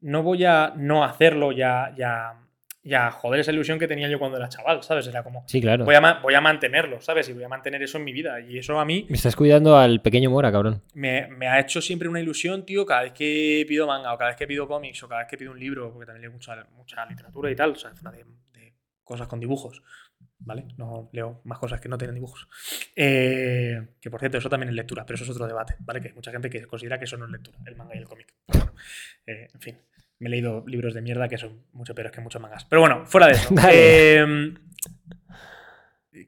[0.00, 1.94] No voy a no hacerlo ya.
[1.96, 2.40] ya
[2.86, 5.06] ya joder esa ilusión que tenía yo cuando era chaval, ¿sabes?
[5.06, 5.86] Era como, Sí, claro.
[5.86, 7.26] voy a, voy a mantenerlo, ¿sabes?
[7.30, 8.38] Y voy a mantener eso en mi vida.
[8.42, 10.82] Y eso a mí Me estás cuidando al pequeño Mora, cabrón.
[10.92, 14.28] me, me ha hecho siempre una ilusión, tío, cada vez que pido manga o cada
[14.28, 16.62] vez que pido cómics o cada vez que pido un libro, porque también leo mucha,
[16.76, 18.53] mucha literatura y tal, o sea, fuera de, de
[19.04, 19.82] cosas con dibujos,
[20.38, 20.66] ¿vale?
[20.76, 22.48] No leo más cosas que no tienen dibujos.
[22.96, 26.00] Eh, que por cierto, eso también es lectura, pero eso es otro debate, ¿vale?
[26.00, 28.04] Que hay mucha gente que considera que eso no es lectura, el manga y el
[28.04, 28.34] cómic.
[28.48, 28.72] Bueno,
[29.26, 29.78] eh, en fin,
[30.18, 32.64] me he leído libros de mierda que son mucho peores que muchos mangas.
[32.64, 33.54] Pero bueno, fuera de eso.
[33.72, 34.54] Eh,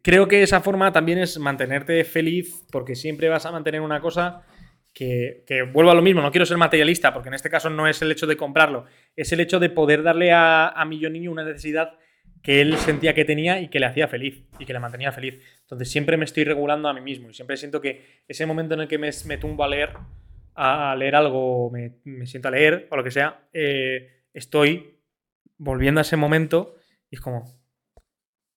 [0.03, 4.43] creo que esa forma también es mantenerte feliz porque siempre vas a mantener una cosa
[4.93, 7.87] que, que vuelvo a lo mismo, no quiero ser materialista porque en este caso no
[7.87, 11.11] es el hecho de comprarlo, es el hecho de poder darle a, a mi yo
[11.11, 11.99] niño una necesidad
[12.43, 15.41] que él sentía que tenía y que le hacía feliz y que le mantenía feliz.
[15.63, 18.81] Entonces siempre me estoy regulando a mí mismo y siempre siento que ese momento en
[18.83, 19.91] el que me, me tumbo a leer,
[20.55, 25.01] a leer algo, me, me siento a leer o lo que sea, eh, estoy
[25.59, 26.77] volviendo a ese momento
[27.11, 27.45] y es como,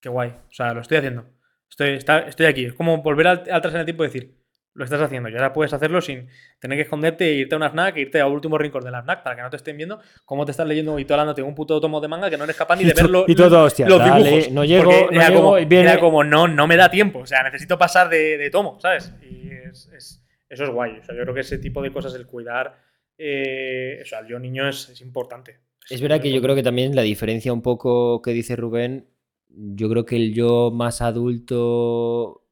[0.02, 0.30] qué guay.
[0.30, 1.26] O sea, lo estoy haciendo.
[1.70, 2.66] Estoy, estoy aquí.
[2.66, 4.39] Es como volver al- atrás en el tiempo y decir,
[4.76, 5.28] lo estás haciendo.
[5.30, 6.28] Y ahora puedes hacerlo sin
[6.60, 9.02] tener que esconderte e irte a una FNAC, e irte al último rincón de la
[9.04, 11.82] FNAC para que no te estén viendo cómo te estás leyendo y talándote un puto
[11.82, 13.26] tomo de manga que no eres capaz ni de verlo.
[13.28, 14.52] y todo, hostia, los dale, dibujos.
[14.52, 17.20] no llego, no era, llego, como, y viene- era como, no, no me da tiempo.
[17.20, 19.14] O sea, necesito pasar de, de tomo, ¿sabes?
[19.22, 20.98] Y es- es- eso es guay.
[21.00, 22.78] O sea, yo creo que ese tipo de cosas, el cuidar,
[23.18, 25.60] eh, o sea, el yo niño es, es importante.
[25.90, 29.08] Es verdad que yo creo que también la diferencia un poco que dice Rubén,
[29.50, 32.44] yo creo que el yo más adulto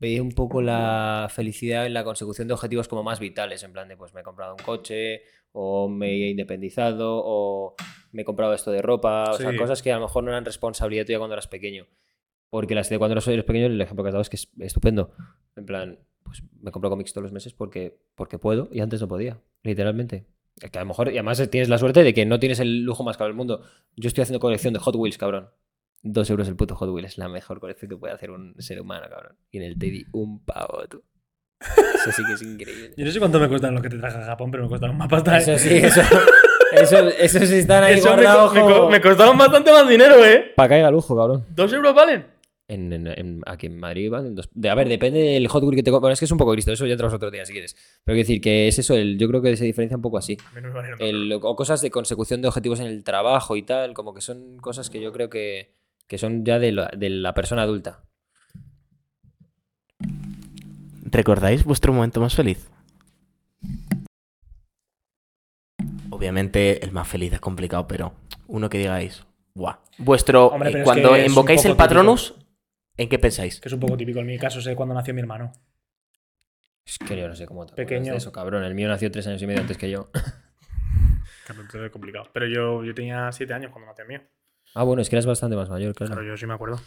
[0.00, 3.88] ve un poco la felicidad en la consecución de objetivos como más vitales, en plan
[3.88, 7.74] de pues me he comprado un coche o me he independizado o
[8.12, 10.44] me he comprado esto de ropa, o sea, cosas que a lo mejor no eran
[10.44, 11.86] responsabilidad tuya cuando eras pequeño.
[12.50, 15.10] Porque las de cuando eres pequeño, el ejemplo que has dado es que es estupendo.
[15.56, 19.08] En plan, pues me compro cómics todos los meses porque, porque puedo y antes no
[19.08, 20.26] podía, literalmente.
[20.58, 23.04] Que a lo mejor, y además tienes la suerte de que no tienes el lujo
[23.04, 23.62] más caro del mundo.
[23.96, 25.50] Yo estoy haciendo colección de Hot Wheels, cabrón.
[26.02, 27.12] Dos euros el puto Hot Wheels.
[27.12, 29.36] Es la mejor colección que puede hacer un ser humano, cabrón.
[29.50, 31.02] Y en el Teddy, un pavo, tú.
[31.60, 32.94] Eso sí que es increíble.
[32.96, 34.96] Yo no sé cuánto me cuestan los que te traje a Japón, pero me costaron
[34.96, 35.38] más pasta.
[35.38, 36.00] Eso sí, eso.
[36.70, 40.52] Eso, eso sí están ahí Eso guardados, me co- me costaron bastante más dinero, ¿eh?
[40.54, 41.44] Para caiga lujo, cabrón.
[41.54, 42.26] ¿Dos euros valen?
[42.68, 44.50] En, en- en- aquí en Madrid van dos.
[44.70, 45.90] A ver, depende del Hot Wheel que te.
[45.90, 47.74] Bueno, es que es un poco cristo, eso ya entramos otro día si quieres.
[48.04, 50.36] Pero quiero decir que es eso, el, yo creo que se diferencia un poco así.
[50.46, 53.02] A mí no me valieron dos El- o cosas de consecución de objetivos en el
[53.02, 55.72] trabajo y tal, como que son cosas que yo creo que,
[56.08, 58.02] que son ya de la, de la persona adulta.
[61.10, 62.70] ¿Recordáis vuestro momento más feliz?
[66.10, 68.14] Obviamente el más feliz es complicado, pero
[68.48, 69.76] uno que digáis, ¡guau!
[69.98, 72.34] Vuestro, Hombre, eh, es cuando que es invocáis el Patronus,
[72.96, 73.60] ¿en qué pensáis?
[73.60, 75.52] Que es un poco típico en mi caso, sé cuando nació mi hermano.
[76.84, 78.12] Es que yo no sé cómo te Pequeño.
[78.12, 78.64] de eso, cabrón.
[78.64, 80.10] El mío nació tres años y medio antes que yo.
[81.48, 82.30] Entonces es complicado.
[82.32, 84.22] Pero yo, yo tenía siete años cuando nació el mío.
[84.74, 86.12] Ah, bueno, es que eras bastante más mayor, claro.
[86.12, 86.80] Claro, yo sí me acuerdo.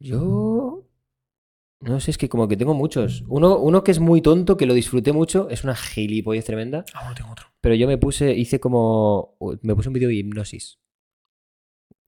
[0.00, 0.86] Yo.
[1.80, 3.24] No sé, es que como que tengo muchos.
[3.28, 6.84] Uno, uno que es muy tonto, que lo disfruté mucho, es una gilipollez tremenda.
[6.94, 7.46] Ah, bueno, tengo otro.
[7.60, 9.36] Pero yo me puse, hice como.
[9.62, 10.78] Me puse un vídeo de hipnosis.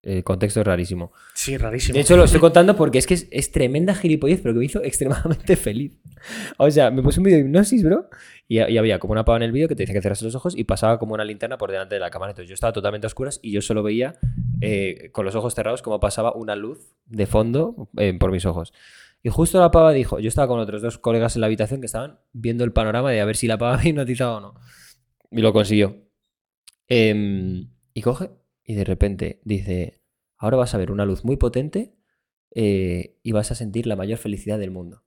[0.06, 1.12] El contexto es rarísimo.
[1.34, 1.96] Sí, rarísimo.
[1.96, 4.66] De hecho, lo estoy contando porque es que es, es tremenda gilipollez, pero que me
[4.66, 6.00] hizo extremadamente feliz.
[6.58, 8.08] O sea, me puse un vídeo de hipnosis, bro,
[8.48, 10.36] y, y había como una pava en el vídeo que te decía que cerras los
[10.36, 12.34] ojos y pasaba como una linterna por delante de la cámara.
[12.34, 14.20] Entonces yo estaba totalmente a oscuras y yo solo veía
[14.62, 18.74] eh, con los ojos cerrados como pasaba una luz de fondo eh, por mis ojos.
[19.24, 21.88] Y justo la pava dijo, yo estaba con otros dos colegas en la habitación que
[21.88, 24.54] estaban viendo el panorama de a ver si la pava me hipnotizaba o no.
[25.32, 25.98] Y lo consiguió.
[26.88, 28.30] Em, y coge
[28.66, 30.02] y de repente dice,
[30.38, 31.96] ahora vas a ver una luz muy potente
[32.54, 35.04] eh, y vas a sentir la mayor felicidad del mundo.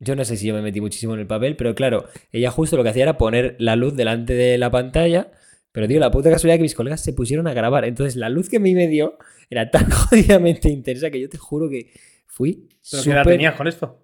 [0.00, 2.76] Yo no sé si yo me metí muchísimo en el papel, pero claro, ella justo
[2.76, 5.30] lo que hacía era poner la luz delante de la pantalla,
[5.70, 7.84] pero tío, la puta casualidad que mis colegas se pusieron a grabar.
[7.84, 9.16] Entonces la luz que a mí me dio
[9.48, 11.92] era tan jodidamente intensa que yo te juro que
[12.26, 13.34] fui ¿Pero qué edad súper...
[13.34, 14.01] tenías con esto?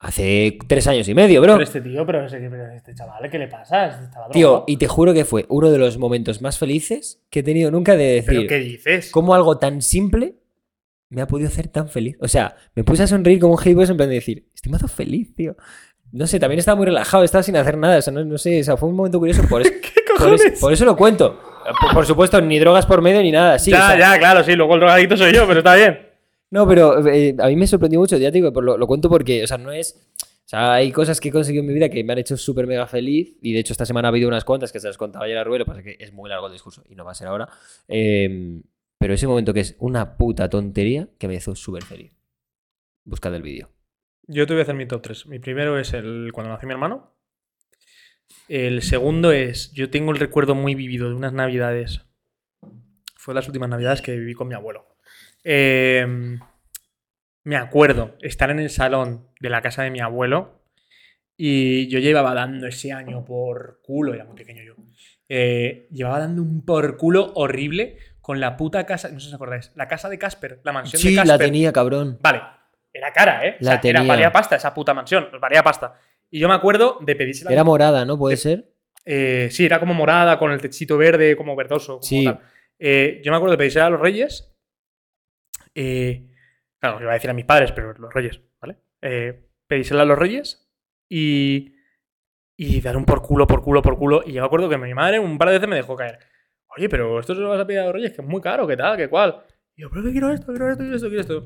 [0.00, 1.52] Hace tres años y medio, bro.
[1.54, 3.86] Pero este tío, pero, ese, pero este chaval, ¿qué le pasa?
[3.86, 7.42] Este Tío, y te juro que fue uno de los momentos más felices que he
[7.42, 9.10] tenido nunca de ¿Pero decir qué dices?
[9.10, 10.34] cómo algo tan simple
[11.08, 12.16] me ha podido hacer tan feliz.
[12.20, 14.88] O sea, me puse a sonreír como un gilipollas en plan de decir, estoy mazo
[14.88, 15.56] feliz, tío.
[16.12, 17.98] No sé, también estaba muy relajado, estaba sin hacer nada.
[17.98, 19.42] O sea, no, no sé, o sea, fue un momento curioso.
[19.48, 20.44] Por, es- ¿Qué por, cojones?
[20.44, 21.40] es- por eso lo cuento.
[21.80, 23.58] Por, por supuesto, ni drogas por medio ni nada.
[23.58, 24.54] Sí, ya, o sea, ya, claro, sí.
[24.54, 26.03] Luego el drogadicto soy yo, pero está bien.
[26.54, 29.42] No, pero eh, a mí me sorprendió mucho, ya te digo, lo, lo cuento porque,
[29.42, 30.08] o sea, no es...
[30.16, 32.68] O sea, hay cosas que he conseguido en mi vida que me han hecho súper
[32.68, 35.24] mega feliz y de hecho esta semana ha habido unas cuantas que se las contaba
[35.24, 37.10] ayer a Rubén, lo que pasa que es muy largo el discurso y no va
[37.10, 37.48] a ser ahora.
[37.88, 38.62] Eh,
[38.98, 42.16] pero ese momento que es una puta tontería que me hizo súper feliz.
[43.02, 43.70] Buscad el vídeo.
[44.28, 45.26] Yo te voy a hacer mi top 3.
[45.26, 47.16] Mi primero es el cuando nació mi hermano.
[48.46, 52.02] El segundo es, yo tengo el recuerdo muy vivido de unas navidades.
[53.16, 54.93] Fue las últimas navidades que viví con mi abuelo.
[55.44, 56.06] Eh,
[57.44, 60.62] me acuerdo estar en el salón de la casa de mi abuelo
[61.36, 64.74] y yo llevaba dando ese año por culo, era muy pequeño yo.
[65.28, 69.34] eh, llevaba dando un por culo horrible con la puta casa, no sé si os
[69.34, 71.28] acordáis, la casa de Casper, la mansión de Sí, Casper.
[71.28, 72.18] la tenía, cabrón.
[72.22, 72.40] Vale,
[72.92, 73.50] era cara, ¿eh?
[73.60, 74.02] O La sea, era, tenía.
[74.08, 75.94] valía pasta esa puta mansión, valía pasta.
[76.30, 77.50] Y yo me acuerdo de pedírsela.
[77.52, 78.16] Era morada, ¿no?
[78.18, 78.70] ¿Puede ser?
[79.04, 81.94] Eh, sí, era como morada, con el techito verde, como verdoso.
[81.94, 82.24] Como Sí.
[82.24, 82.40] tal.
[82.78, 84.53] Eh, yo me acuerdo de pedírsela a los reyes.
[85.74, 86.30] Eh,
[86.80, 88.76] claro, iba a decir a mis padres, pero los reyes, ¿vale?
[89.02, 90.68] Eh, pedírsela a los reyes
[91.08, 91.72] y.
[92.56, 94.22] Y dar un por culo, por culo, por culo.
[94.24, 96.20] Y yo me acuerdo que mi madre un par de veces me dejó caer.
[96.76, 98.64] Oye, pero esto se lo vas a pedir a los reyes, que es muy caro,
[98.66, 98.96] ¿qué tal?
[98.96, 99.42] ¿Qué cual?
[99.74, 101.44] Y yo, pero que quiero esto, quiero esto, quiero esto, quiero esto.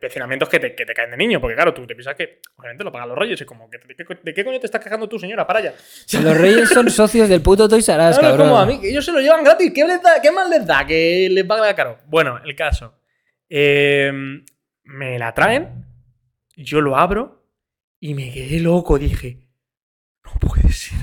[0.00, 2.82] Pecinamientos que te, que te caen de niño, porque claro, tú te piensas que obviamente
[2.84, 3.40] lo pagan los reyes.
[3.40, 5.46] Y como, que, ¿de, qué, coño te estás quejando tú, señora?
[5.46, 5.74] Para allá.
[6.22, 8.48] Los reyes son socios del puto Toys R Us, es cabrón.
[8.48, 9.72] como a mí, que ellos se lo llevan gratis.
[9.74, 11.98] ¿Qué, les da- qué más les da que les paga caro?
[12.06, 12.92] Bueno, el caso.
[13.48, 14.12] Eh,
[14.84, 15.84] me la traen,
[16.56, 17.46] yo lo abro
[18.00, 18.98] y me quedé loco.
[18.98, 19.48] Dije,
[20.24, 20.98] no puede ser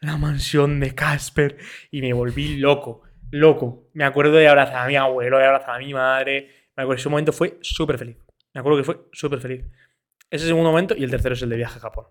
[0.00, 1.56] la mansión de Casper.
[1.90, 3.90] Y me volví loco, loco.
[3.92, 6.50] Me acuerdo de abrazar a mi abuelo, de abrazar a mi madre.
[6.76, 8.16] Me acuerdo, ese momento fue súper feliz.
[8.52, 9.64] Me acuerdo que fue súper feliz.
[10.30, 12.06] Ese segundo momento y el tercero es el de viaje a Japón.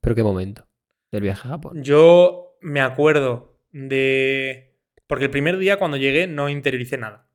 [0.00, 0.66] Pero qué momento.
[1.10, 1.82] Del viaje a Japón.
[1.82, 4.76] Yo me acuerdo de.
[5.06, 7.29] Porque el primer día cuando llegué no interioricé nada.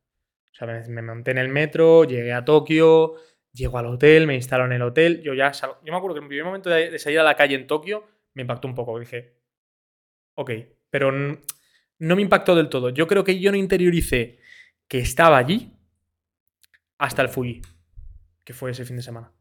[0.55, 3.15] O sea, me, me monté en el metro, llegué a Tokio,
[3.51, 5.21] llego al hotel, me instalo en el hotel.
[5.21, 5.79] Yo ya salgo.
[5.83, 7.67] Yo me acuerdo que en el primer momento de, de salir a la calle en
[7.67, 8.97] Tokio me impactó un poco.
[8.97, 9.35] Dije,
[10.35, 10.51] ok,
[10.89, 12.89] pero no me impactó del todo.
[12.89, 14.39] Yo creo que yo no interioricé
[14.87, 15.73] que estaba allí
[16.99, 17.61] hasta el Fuji,
[18.45, 19.33] que fue ese fin de semana.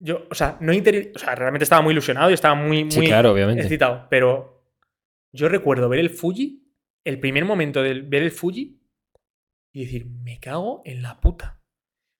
[0.00, 2.90] yo, o sea, no interior, o sea, realmente estaba muy ilusionado y estaba muy, muy
[2.92, 3.62] Sí, claro, obviamente.
[3.62, 4.66] excitado, pero
[5.32, 6.66] yo recuerdo ver el Fuji,
[7.04, 8.79] el primer momento de ver el Fuji
[9.72, 11.60] y decir, me cago en la puta.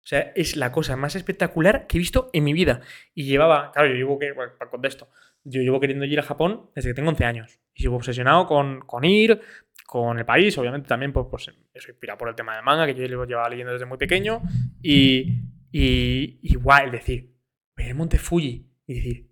[0.03, 2.81] O sea, es la cosa más espectacular que he visto en mi vida.
[3.15, 5.09] Y llevaba, claro, yo llevo que, para contexto,
[5.45, 7.61] yo llevo queriendo ir a Japón desde que tengo 11 años.
[7.75, 9.41] Y llevo obsesionado con, con ir,
[9.87, 12.95] con el país, obviamente también pues, pues eso inspirado por el tema del manga, que
[12.95, 14.43] yo lo llevaba leyendo desde muy pequeño.
[14.83, 17.35] Y, y, el decir,
[17.77, 19.31] ver el Monte Fuji y decir,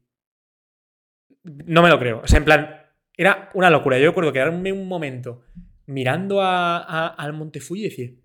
[1.44, 2.20] no me lo creo.
[2.20, 2.82] O sea, en plan,
[3.16, 3.98] era una locura.
[3.98, 5.44] Yo recuerdo quedarme un momento
[5.88, 8.20] mirando a- al Monte Fuji y decir,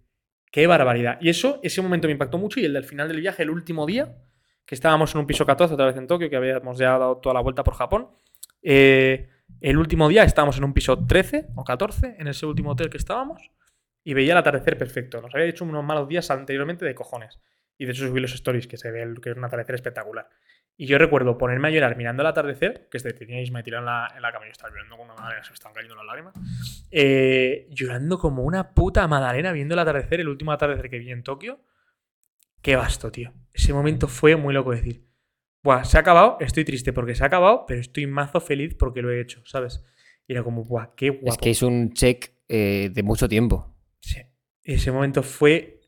[0.52, 1.17] qué barbaridad.
[1.21, 2.60] Y eso, ese momento me impactó mucho.
[2.60, 4.15] Y el del final del viaje, el último día,
[4.65, 7.34] que estábamos en un piso 14 otra vez en Tokio, que habíamos ya dado toda
[7.34, 8.10] la vuelta por Japón.
[8.62, 12.89] eh, el último día estábamos en un piso 13 o 14, en ese último hotel
[12.89, 13.52] que estábamos,
[14.04, 15.21] y veía el atardecer perfecto.
[15.21, 17.39] Nos había hecho unos malos días anteriormente de cojones.
[17.78, 20.30] Y de hecho subí los stories, que se ve que es un atardecer espectacular.
[20.76, 23.86] Y yo recuerdo ponerme a llorar mirando el atardecer, que este tenía Isma tirado en
[23.86, 25.96] la, en la cama y yo estaba llorando con una madre, se me estaban cayendo
[25.96, 26.34] las lágrimas.
[26.90, 31.24] eh, llorando como una puta madalena viendo el atardecer, el último atardecer que vi en
[31.24, 31.60] Tokio.
[32.62, 33.32] Qué vasto, tío.
[33.54, 35.06] Ese momento fue muy loco decir.
[35.64, 39.02] Buah, se ha acabado, estoy triste porque se ha acabado, pero estoy mazo feliz porque
[39.02, 39.84] lo he hecho, ¿sabes?
[40.28, 41.30] Y era como, buah, qué guapo.
[41.30, 43.76] Es que es un check eh, de mucho tiempo.
[44.02, 44.22] Sí.
[44.64, 45.82] Ese momento fue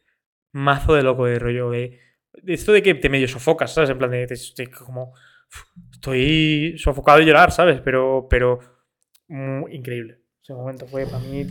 [0.51, 1.99] mazo de loco de rollo de
[2.45, 3.89] esto de que te medio sofocas, ¿sabes?
[3.89, 5.13] En plan de, de- de como
[5.91, 7.81] estoy sofocado de llorar, ¿sabes?
[7.81, 8.59] Pero pero
[9.27, 10.19] mm, increíble.
[10.41, 11.45] Ese momento fue para mí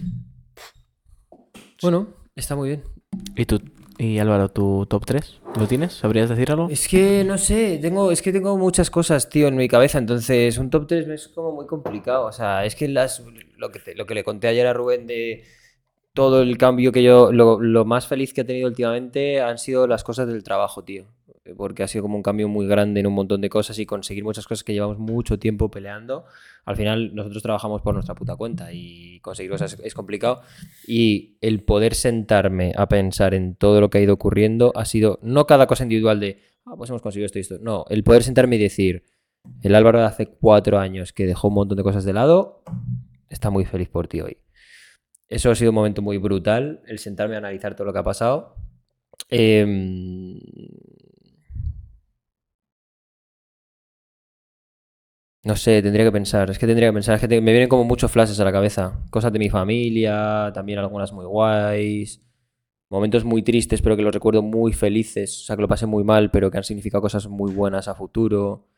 [1.83, 2.83] Bueno, está muy bien.
[3.37, 3.61] ¿Y tú?
[3.99, 5.41] ¿Y Álvaro, tu top 3?
[5.59, 5.93] ¿Lo tienes?
[5.93, 6.69] ¿Sabrías decir algo?
[6.69, 10.59] Es que no sé, tengo, es que tengo muchas cosas, tío, en mi cabeza, entonces
[10.59, 12.27] un top 3 es como muy complicado.
[12.27, 13.23] O sea, es que las,
[13.57, 15.45] lo, que te- lo que le conté ayer a Rubén de
[16.15, 20.05] todo el cambio que yo, lo, más feliz que he tenido últimamente han sido las
[20.05, 21.07] cosas del trabajo, tío.
[21.57, 24.25] Porque ha sido como un cambio muy grande en un montón de cosas y conseguir
[24.25, 26.25] muchas cosas que llevamos mucho tiempo peleando.
[26.65, 30.41] Al final nosotros trabajamos por nuestra puta cuenta y conseguir cosas es complicado.
[30.87, 35.19] Y el poder sentarme a pensar en todo lo que ha ido ocurriendo ha sido
[35.21, 37.59] no cada cosa individual de, ah, pues hemos conseguido esto y esto.
[37.61, 39.03] No, el poder sentarme y decir,
[39.63, 42.63] el Álvaro de hace cuatro años que dejó un montón de cosas de lado,
[43.29, 44.39] está muy feliz por ti hoy.
[45.29, 48.05] Eso ha sido un momento muy brutal, el sentarme a analizar todo lo que ha
[48.05, 48.57] pasado.
[49.31, 50.39] Em,
[55.43, 56.49] No sé, tendría que pensar.
[56.51, 57.17] Es que tendría que pensar.
[57.17, 59.05] Es que me vienen como muchos flashes a la cabeza.
[59.11, 62.23] Cosas de mi familia, también algunas muy guays.
[62.91, 65.43] Momentos muy tristes, pero que los recuerdo muy felices.
[65.43, 67.95] O sea, que lo pasé muy mal, pero que han significado cosas muy buenas a
[67.95, 68.69] futuro.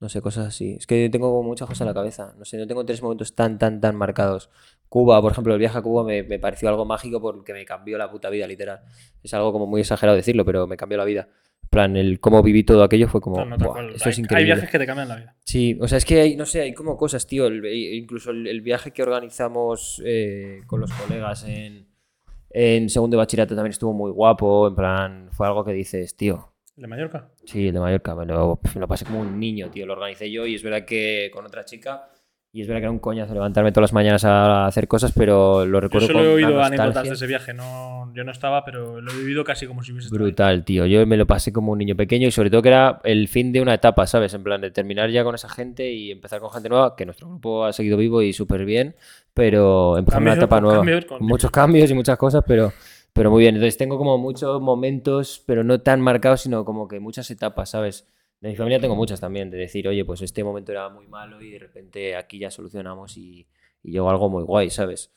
[0.00, 0.76] No sé, cosas así.
[0.78, 2.34] Es que tengo muchas cosas en la cabeza.
[2.38, 4.50] No sé, no tengo tres momentos tan, tan, tan marcados.
[4.88, 7.98] Cuba, por ejemplo, el viaje a Cuba me, me pareció algo mágico porque me cambió
[7.98, 8.80] la puta vida, literal.
[9.22, 11.28] Es algo como muy exagerado decirlo, pero me cambió la vida.
[11.64, 13.38] En plan, el cómo viví todo aquello fue como.
[13.38, 13.90] No, no, tal "Buah, cual.
[13.94, 14.54] esto hay, es hay increíble.
[14.54, 15.36] viajes que te cambian la vida.
[15.44, 17.46] Sí, o sea, es que hay, no sé, hay como cosas, tío.
[17.48, 21.88] el- e- incluso el, el viaje que organizamos eh, con los colegas en,
[22.50, 24.68] en segundo de bachillerato también estuvo muy guapo.
[24.68, 26.52] En plan, fue algo que dices, tío.
[26.76, 27.30] ¿El de Mallorca?
[27.44, 29.86] Sí, el de Mallorca, me lo, me lo pasé como un niño, tío.
[29.86, 32.10] Lo organicé yo y es verdad que con otra chica.
[32.56, 35.66] Y es verdad que era un coñazo levantarme todas las mañanas a hacer cosas, pero
[35.66, 37.52] lo Yo recuerdo solo con he oído anécdotas de ese viaje.
[37.52, 40.08] No, yo no estaba, pero lo he vivido casi como si hubiese.
[40.08, 40.86] Brutal, tío.
[40.86, 43.52] Yo me lo pasé como un niño pequeño y sobre todo que era el fin
[43.52, 44.32] de una etapa, ¿sabes?
[44.32, 47.28] En plan de terminar ya con esa gente y empezar con gente nueva, que nuestro
[47.28, 48.96] grupo ha seguido vivo y súper bien,
[49.34, 50.78] pero empezar una etapa nueva.
[50.78, 52.72] cambios, Muchos cambios y muchas cosas, pero,
[53.12, 53.56] pero muy bien.
[53.56, 58.06] Entonces tengo como muchos momentos, pero no tan marcados, sino como que muchas etapas, ¿sabes?
[58.40, 61.40] De mi familia tengo muchas también, de decir, oye, pues este momento era muy malo
[61.42, 63.46] y de repente aquí ya solucionamos y,
[63.82, 65.10] y llegó algo muy guay, ¿sabes?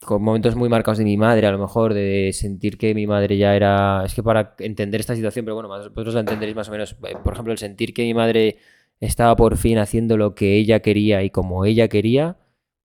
[0.00, 3.36] con momentos muy marcados de mi madre, a lo mejor, de sentir que mi madre
[3.36, 4.04] ya era.
[4.04, 6.92] Es que para entender esta situación, pero bueno, vosotros la entenderéis más o menos.
[7.04, 8.58] eh, Por ejemplo, el sentir que mi madre
[9.00, 12.36] estaba por fin haciendo lo que ella quería y como ella quería.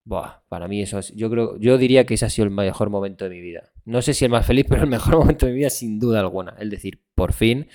[0.05, 1.13] Buah, para mí eso es.
[1.15, 3.71] Yo creo, yo diría que ese ha sido el mejor momento de mi vida.
[3.85, 6.21] No sé si el más feliz, pero el mejor momento de mi vida, sin duda
[6.21, 6.55] alguna.
[6.59, 7.67] Es decir, por fin.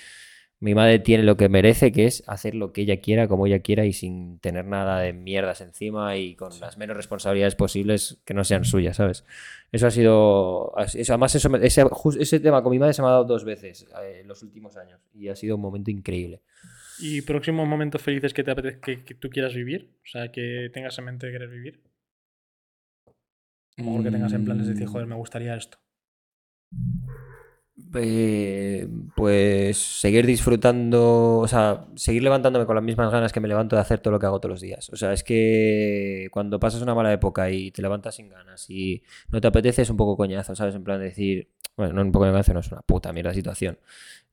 [0.59, 3.59] Mi madre tiene lo que merece, que es hacer lo que ella quiera, como ella
[3.59, 8.33] quiera y sin tener nada de mierdas encima y con las menos responsabilidades posibles que
[8.33, 9.23] no sean suyas, ¿sabes?
[9.71, 10.73] Eso ha sido.
[10.79, 11.83] eso- además, eso, ese,
[12.19, 14.77] ese tema con mi madre se me ha dado dos veces eh, en los últimos
[14.77, 16.41] años y ha sido un momento increíble.
[16.99, 19.91] ¿Y próximos momentos felices que, te apetez- que, que tú quieras vivir?
[20.03, 21.83] O sea, que tengas en mente querer vivir.
[23.77, 25.77] A lo mejor que tengas en planes de decir, joder, me gustaría esto.
[27.93, 33.75] Eh, pues seguir disfrutando, o sea, seguir levantándome con las mismas ganas que me levanto
[33.75, 34.89] de hacer todo lo que hago todos los días.
[34.89, 39.03] O sea, es que cuando pasas una mala época y te levantas sin ganas y
[39.29, 40.73] no te apetece es un poco coñazo, ¿sabes?
[40.73, 43.33] En plan de decir, bueno, no un poco de coñazo, no es una puta mierda
[43.33, 43.77] situación.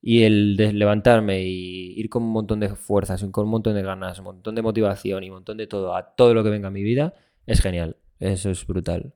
[0.01, 3.83] Y el de levantarme y ir con un montón de fuerzas, con un montón de
[3.83, 6.69] ganas, un montón de motivación y un montón de todo a todo lo que venga
[6.69, 7.15] a mi vida,
[7.47, 7.97] es genial.
[8.21, 9.15] Eso es brutal.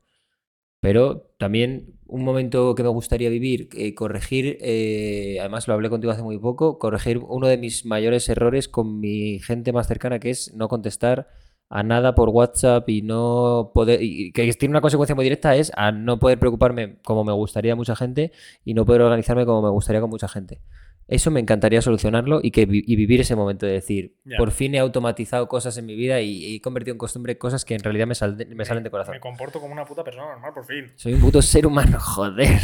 [0.81, 6.13] Pero también un momento que me gustaría vivir, eh, corregir, eh, además lo hablé contigo
[6.13, 10.31] hace muy poco, corregir uno de mis mayores errores con mi gente más cercana, que
[10.31, 11.29] es no contestar
[11.69, 15.71] a nada por WhatsApp y no poder, y que tiene una consecuencia muy directa, es
[15.77, 18.33] a no poder preocuparme como me gustaría a mucha gente
[18.65, 20.61] y no poder organizarme como me gustaría con mucha gente.
[21.09, 24.37] Eso me encantaría solucionarlo y, que, y vivir ese momento de decir, Ya.
[24.37, 27.75] por fin he automatizado cosas en mi vida y, he convertido en costumbre cosas que
[27.75, 29.15] en realidad me, sal- me salen de corazón.
[29.15, 30.93] Me comporto como una puta persona normal, por fin.
[30.97, 32.61] Soy un puto ser humano, joder.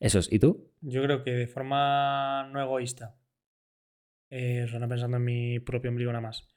[0.00, 0.70] Esos, ¿y tú?
[0.80, 3.14] Yo creo que de forma no egoísta,
[4.30, 6.48] eh, solo pensando en mi propio ombligo nada más.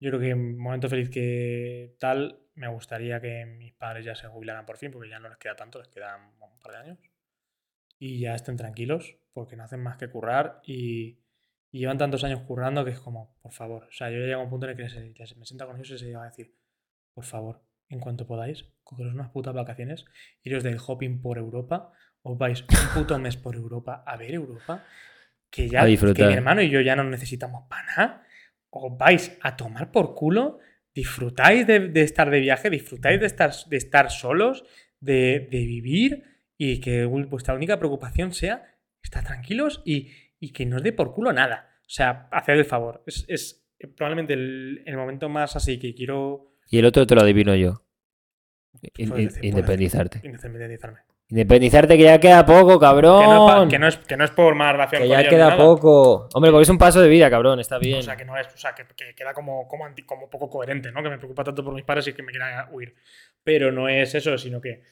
[0.00, 4.14] Yo creo que en un momento feliz que tal, me gustaría que mis padres ya
[4.14, 6.78] se jubilaran por fin, porque ya no les queda tanto, les quedan un par de
[6.78, 6.98] años.
[7.98, 11.18] Y ya estén tranquilos, porque no hacen más que currar y,
[11.70, 13.84] y llevan tantos años currando que es como, por favor.
[13.84, 15.44] O sea, yo ya llego a un punto en el que se- ya se- me
[15.44, 16.54] sienta con ellos y se llega a decir,
[17.12, 20.04] por favor, en cuanto podáis, cogeros unas putas vacaciones,
[20.42, 24.82] iros del hopping por Europa, os vais un puto mes por Europa a ver Europa,
[25.50, 25.82] que ya
[26.14, 28.26] que mi hermano y yo ya no necesitamos para nada,
[28.70, 30.58] os vais a tomar por culo,
[30.94, 34.64] disfrutáis de, de estar de viaje, disfrutáis de estar, de estar solos,
[35.00, 36.24] de, de vivir
[36.56, 38.73] y que vuestra única preocupación sea
[39.04, 41.70] estar tranquilos y, y que no os dé por culo nada.
[41.82, 43.02] O sea, haced el favor.
[43.06, 43.64] Es, es
[43.96, 47.82] probablemente el, el momento más así que quiero Y el otro te lo adivino yo.
[48.74, 50.20] In- decir, puedes independizarte.
[50.24, 50.98] independizarme.
[51.28, 53.68] Independizarte que ya queda poco, Que no, es cabrón.
[53.70, 55.56] que, no es, que no es por más relación Que con ya ellos queda nada.
[55.56, 56.28] poco.
[56.34, 57.98] Hombre, porque es un paso de vida, cabrón, está bien.
[58.00, 60.50] O sea, que no es, o sea, que, que queda como, como, anti- como poco
[60.50, 61.02] coherente, ¿no?
[61.02, 62.94] Que me preocupa tanto por mis padres y que me quiera huir.
[63.42, 64.82] Pero no es eso, sino que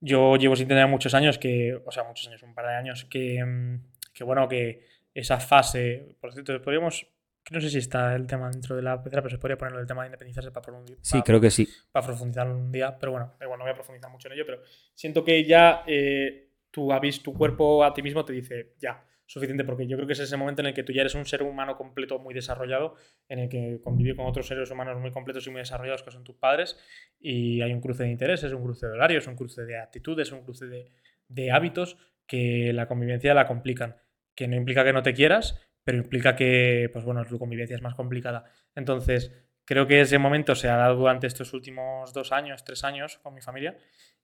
[0.00, 3.04] yo llevo sin tener muchos años que, o sea, muchos años, un par de años,
[3.04, 3.80] que, mm,
[4.14, 7.06] que bueno, que esa fase, por cierto, podríamos,
[7.50, 9.86] no sé si está el tema dentro de la pecera, pero se podría poner el
[9.86, 11.68] tema de independizarse para, profundizar sí, creo que sí.
[11.90, 14.62] para profundizar un día, pero bueno, igual, no voy a profundizar mucho en ello, pero
[14.94, 16.88] siento que ya eh, tu,
[17.22, 20.38] tu cuerpo a ti mismo te dice, ya, suficiente, porque yo creo que es ese
[20.38, 22.94] momento en el que tú ya eres un ser humano completo, muy desarrollado,
[23.28, 26.24] en el que convive con otros seres humanos muy completos y muy desarrollados, que son
[26.24, 26.78] tus padres,
[27.20, 30.42] y hay un cruce de intereses, un cruce de horarios, un cruce de actitudes, un
[30.42, 30.90] cruce de,
[31.28, 33.96] de hábitos que la convivencia la complican,
[34.34, 37.82] que no implica que no te quieras, pero implica que, pues bueno, tu convivencia es
[37.82, 38.44] más complicada.
[38.74, 43.18] Entonces, creo que ese momento se ha dado durante estos últimos dos años, tres años
[43.22, 43.76] con mi familia,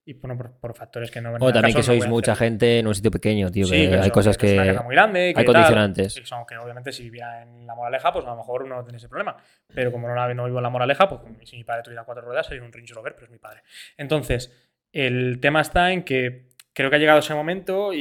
[0.07, 2.09] y bueno, por, por factores que no ven O también caso, que no sois a
[2.09, 2.47] mucha hacer.
[2.49, 3.67] gente en un sitio pequeño, tío.
[3.67, 4.69] Sí, que que hay eso, cosas que es una que.
[4.71, 5.55] guerra muy grande, que hay tal.
[5.55, 6.17] condicionantes.
[6.17, 8.97] Y son que obviamente si viviera en la moraleja, pues a lo mejor no tiene
[8.99, 9.37] ese problema.
[9.75, 12.47] Pero como no, no vivo en la moraleja, pues si mi padre tuviera cuatro ruedas
[12.47, 13.63] sería un Range Rover, pero es mi padre.
[13.97, 14.53] Entonces,
[14.93, 17.99] el tema está en que creo que ha llegado ese momento y,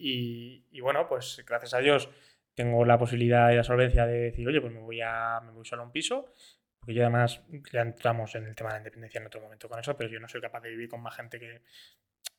[0.00, 2.08] y- y bueno, pues gracias a Dios
[2.54, 5.64] tengo la posibilidad y la solvencia de decir, oye, pues me voy, a, me voy
[5.64, 6.26] solo a un piso.
[6.86, 9.80] Porque yo además ya entramos en el tema de la independencia en otro momento con
[9.80, 11.62] eso, pero yo no soy capaz de vivir con más gente que,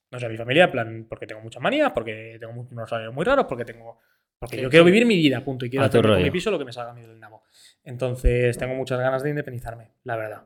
[0.09, 3.25] no sé, mi familia, en plan, porque tengo muchas manías, porque tengo unos horarios muy
[3.25, 3.99] raros, porque tengo.
[4.39, 5.65] Porque Sí, yo quiero vivir mi vida, punto.
[5.65, 7.43] Y quiero hacer con mi piso lo que me salga a mí del nabo.
[7.83, 10.45] Entonces, tengo muchas ganas de independizarme, la verdad.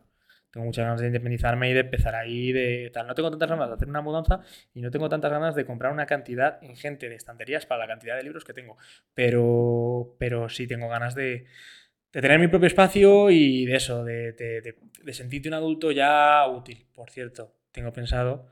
[0.50, 3.06] Tengo muchas ganas de independizarme y de empezar ahí de tal.
[3.06, 4.40] No tengo tantas ganas de hacer una mudanza
[4.74, 8.18] y no tengo tantas ganas de comprar una cantidad ingente de estanterías para la cantidad
[8.18, 8.78] de libros que tengo.
[9.14, 11.46] Pero, pero sí tengo ganas de,
[12.14, 15.92] de tener mi propio espacio y de eso, de, de- de- de sentirte un adulto
[15.92, 16.86] ya útil.
[16.94, 18.48] Por cierto, tengo pensado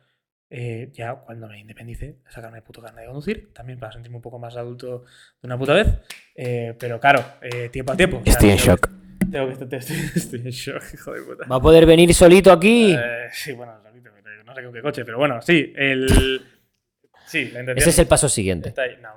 [0.49, 4.21] eh, ya cuando me independice sacarme el puto carnet de conducir, también para sentirme un
[4.23, 5.01] poco más adulto
[5.41, 5.87] de una puta vez.
[6.35, 8.17] Eh, pero claro, eh, tiempo a tiempo.
[8.17, 8.87] O sea, Estoy en tengo shock.
[8.89, 11.45] que- Tengo que, estoy, estoy- estoy en shock, hijo de puta.
[11.45, 12.95] ¿Va a poder venir solito aquí?
[12.97, 14.09] Eh, sí, bueno, solito,
[14.45, 16.07] no sé con qué coche, pero bueno, sí, el...
[17.27, 18.69] Sí, la intención Ese es el paso siguiente.
[18.69, 18.97] está ahí.
[19.03, 19.09] No,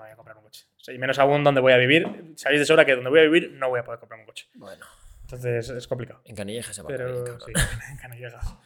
[0.84, 2.06] sea, y menos aún donde voy a vivir.
[2.36, 4.46] Sabéis de sobra que donde voy a vivir no voy a poder comprar un coche.
[4.54, 4.84] Bueno,
[5.22, 6.22] Entonces es complicado.
[6.24, 7.52] en Canillejas se va a Pero poder, sí,
[7.90, 8.56] en Canillejas.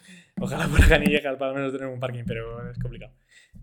[0.40, 3.12] Ojalá por Canillejas para al menos tener un parking, pero es complicado.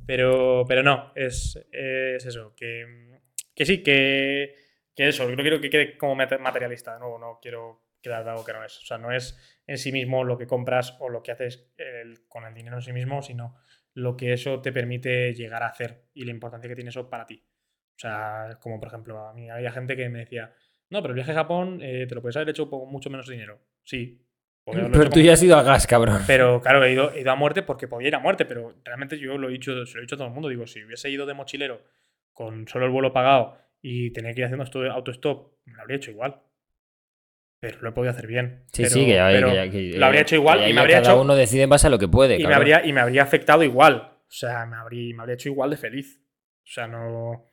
[0.06, 3.20] Pero, pero no, es, es eso, que,
[3.56, 4.56] que sí, que,
[4.96, 8.32] que eso, no quiero que quede como mate- materialista, de nuevo, no quiero quedar de
[8.32, 8.78] algo que no es.
[8.80, 12.28] O sea, no es en sí mismo lo que compras o lo que haces el-
[12.28, 13.56] con el dinero en sí mismo, sino
[13.94, 17.26] lo que eso te permite llegar a hacer y la importancia que tiene eso para
[17.26, 17.44] ti.
[17.96, 20.54] O sea, como por ejemplo, a mí había gente que me decía,
[20.90, 23.28] no, pero el viaje a Japón eh, te lo puedes haber hecho con mucho menos
[23.28, 23.60] dinero.
[23.84, 24.20] Sí.
[24.66, 26.22] Pero tú ya has ido a gas, cabrón.
[26.26, 29.20] pero claro, he ido, he ido a muerte porque podía ir a muerte, pero realmente
[29.20, 30.48] yo lo he dicho, se lo he dicho a todo el mundo.
[30.48, 31.82] Digo, si hubiese ido de mochilero
[32.32, 35.82] con solo el vuelo pagado y tener que ir haciendo esto de autostop, me lo
[35.82, 36.42] habría hecho igual.
[37.60, 38.64] Pero lo he podido hacer bien.
[38.72, 41.14] Sí, Pero- sí, que, pero que lo habría hecho igual que y me habría cada
[41.16, 42.42] hecho- uno decide en base a lo que puede.
[42.42, 43.96] y me, habría, y me habría afectado igual.
[43.96, 46.22] O sea, me habría, me habría hecho igual de feliz.
[46.64, 47.50] O sea, no.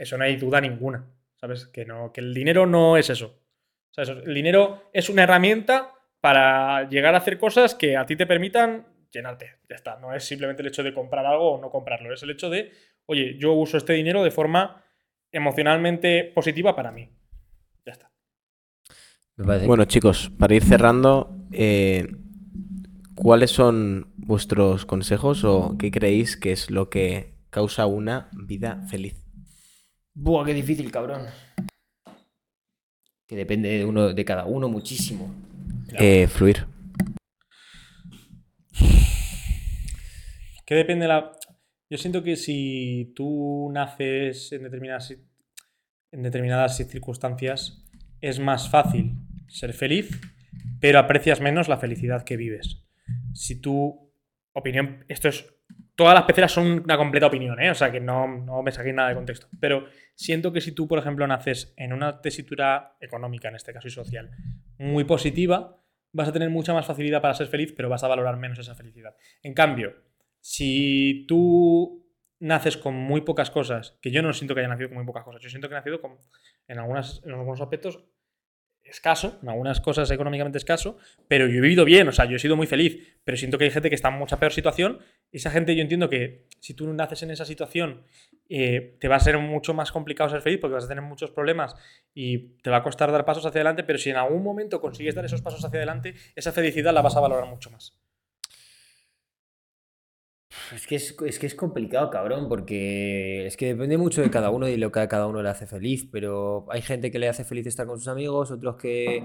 [0.00, 1.04] Eso no hay duda ninguna.
[1.40, 1.66] ¿Sabes?
[1.66, 3.26] Que, no, que el dinero no es eso.
[3.90, 8.04] O sea, eso- el dinero es una herramienta para llegar a hacer cosas que a
[8.06, 9.56] ti te permitan llenarte.
[9.68, 9.96] Ya está.
[9.98, 12.12] No es simplemente el hecho de comprar algo o no comprarlo.
[12.12, 12.72] Es el hecho de,
[13.06, 14.82] oye, yo uso este dinero de forma
[15.32, 17.08] emocionalmente positiva para mí.
[17.86, 18.10] Ya está.
[19.66, 22.06] Bueno, chicos, para ir cerrando, eh,
[23.14, 29.16] ¿cuáles son vuestros consejos o qué creéis que es lo que causa una vida feliz?
[30.14, 31.26] Buah, qué difícil, cabrón.
[33.26, 35.32] Que depende de uno, de cada uno muchísimo.
[35.98, 36.66] Eh, fluir.
[40.66, 41.32] Que depende la.
[41.88, 45.10] Yo siento que si tú naces en determinadas,
[46.12, 47.84] en determinadas circunstancias,
[48.20, 49.16] es más fácil
[49.48, 50.10] ser feliz,
[50.80, 52.84] pero aprecias menos la felicidad que vives.
[53.32, 54.12] Si tu
[54.52, 55.04] opinión.
[55.08, 55.44] Esto es.
[56.00, 57.70] Todas las peceras son una completa opinión, ¿eh?
[57.70, 59.48] O sea que no, no me saquéis nada de contexto.
[59.60, 59.84] Pero
[60.14, 63.90] siento que si tú, por ejemplo, naces en una tesitura económica, en este caso, y
[63.90, 64.30] social,
[64.78, 65.76] muy positiva,
[66.12, 68.74] vas a tener mucha más facilidad para ser feliz, pero vas a valorar menos esa
[68.74, 69.14] felicidad.
[69.42, 69.94] En cambio,
[70.40, 74.96] si tú naces con muy pocas cosas, que yo no siento que haya nacido con
[74.96, 76.16] muy pocas cosas, yo siento que he nacido con,
[76.66, 78.02] en, algunas, en algunos aspectos
[78.84, 82.38] escaso, en algunas cosas económicamente escaso, pero yo he vivido bien, o sea, yo he
[82.38, 84.98] sido muy feliz, pero siento que hay gente que está en mucha peor situación.
[85.32, 88.02] Esa gente yo entiendo que si tú naces en esa situación,
[88.48, 91.30] eh, te va a ser mucho más complicado ser feliz porque vas a tener muchos
[91.30, 91.74] problemas
[92.14, 95.14] y te va a costar dar pasos hacia adelante, pero si en algún momento consigues
[95.14, 97.99] dar esos pasos hacia adelante, esa felicidad la vas a valorar mucho más.
[100.74, 104.50] Es que es, es que es complicado, cabrón, porque es que depende mucho de cada
[104.50, 107.28] uno y lo que a cada uno le hace feliz, pero hay gente que le
[107.28, 109.24] hace feliz estar con sus amigos, otros que...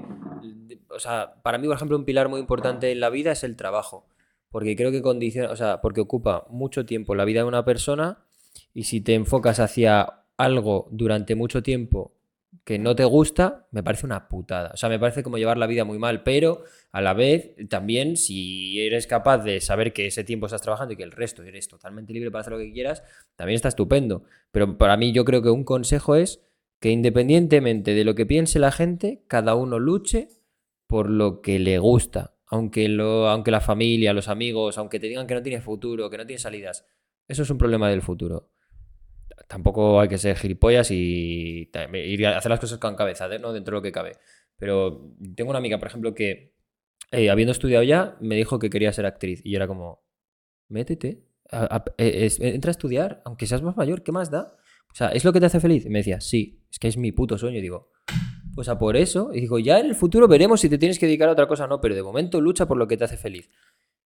[0.89, 3.55] O sea, para mí, por ejemplo, un pilar muy importante en la vida es el
[3.55, 4.07] trabajo,
[4.49, 8.19] porque creo que condiciona, o sea, porque ocupa mucho tiempo la vida de una persona
[8.73, 12.13] y si te enfocas hacia algo durante mucho tiempo
[12.63, 14.71] que no te gusta, me parece una putada.
[14.73, 18.17] O sea, me parece como llevar la vida muy mal, pero a la vez también
[18.17, 21.67] si eres capaz de saber que ese tiempo estás trabajando y que el resto eres
[21.67, 23.03] totalmente libre para hacer lo que quieras,
[23.35, 24.23] también está estupendo.
[24.51, 26.41] Pero para mí yo creo que un consejo es
[26.79, 30.29] que independientemente de lo que piense la gente, cada uno luche
[30.87, 32.35] por lo que le gusta.
[32.47, 36.17] Aunque, lo, aunque la familia, los amigos, aunque te digan que no tienes futuro, que
[36.17, 36.85] no tienes salidas,
[37.27, 38.54] eso es un problema del futuro
[39.47, 43.53] tampoco hay que ser gilipollas y ir a hacer las cosas con cabeza, ¿no?
[43.53, 44.13] Dentro de lo que cabe.
[44.57, 46.53] Pero tengo una amiga, por ejemplo, que
[47.11, 49.41] eh, habiendo estudiado ya, me dijo que quería ser actriz.
[49.43, 50.03] Y yo era como,
[50.69, 54.55] métete, a- a- eh, es- entra a estudiar, aunque seas más mayor, ¿qué más da?
[54.91, 55.85] O sea, ¿es lo que te hace feliz?
[55.85, 57.59] Y me decía, sí, es que es mi puto sueño.
[57.59, 57.91] Y digo,
[58.55, 59.31] pues a por eso.
[59.33, 61.65] Y digo, ya en el futuro veremos si te tienes que dedicar a otra cosa
[61.65, 63.49] o no, pero de momento lucha por lo que te hace feliz.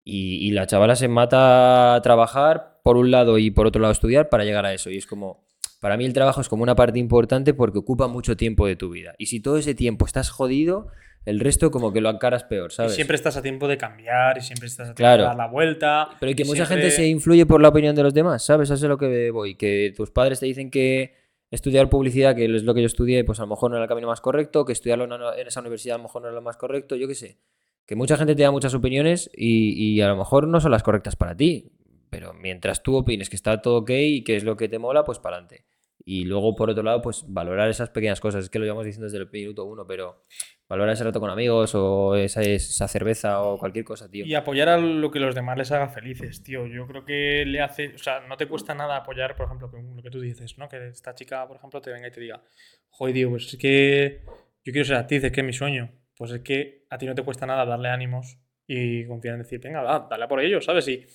[0.07, 3.91] Y, y la chavala se mata a trabajar por un lado y por otro lado
[3.91, 4.91] estudiar para llegar a eso.
[4.91, 5.43] Y es como,
[5.81, 8.89] para mí el trabajo es como una parte importante porque ocupa mucho tiempo de tu
[8.91, 9.15] vida.
[9.17, 10.87] Y si todo ese tiempo estás jodido,
[11.25, 12.93] el resto como que lo encaras peor, Y ¿sabes?
[12.93, 15.23] siempre estás a tiempo de cambiar y siempre estás a tiempo Claro.
[15.23, 16.09] de dar la vuelta.
[16.19, 18.45] Pero y que y mucha siempre- gente se influye por la opinión de los demás,
[18.45, 18.69] ¿sabes?
[18.69, 19.55] Eso es lo que voy.
[19.55, 21.15] Que tus padres te dicen que
[21.49, 23.89] estudiar publicidad, que es lo que yo estudié, pues a lo mejor no era el
[23.89, 26.57] camino más correcto, que estudiarlo en esa universidad a lo mejor no era lo más
[26.57, 27.37] correcto, yo qué sé.
[27.85, 30.83] Que mucha gente te da muchas opiniones y, y a lo mejor no son las
[30.83, 31.71] correctas para ti.
[32.09, 35.03] Pero mientras tú opines que está todo ok y que es lo que te mola,
[35.03, 35.65] pues para adelante.
[36.07, 38.43] Y luego, por otro lado, pues valorar esas pequeñas cosas.
[38.43, 40.23] Es que lo llevamos diciendo desde el minuto uno, pero
[40.69, 44.23] valorar ese rato con amigos o esa, esa cerveza o cualquier cosa, tío.
[44.23, 46.67] Y apoyar a lo que los demás les haga felices, tío.
[46.67, 47.95] Yo creo que le hace.
[47.95, 50.69] O sea, no te cuesta nada apoyar, por ejemplo, lo que tú dices, ¿no?
[50.69, 52.43] Que esta chica, por ejemplo, te venga y te diga,
[52.89, 54.21] joder, pues es que
[54.63, 55.91] yo quiero ser actriz, es que es mi sueño.
[56.17, 58.37] Pues es que a ti no te cuesta nada darle ánimos
[58.67, 60.87] y confiar en decir, venga, va, dale a por ello, ¿sabes?
[60.87, 61.05] Y,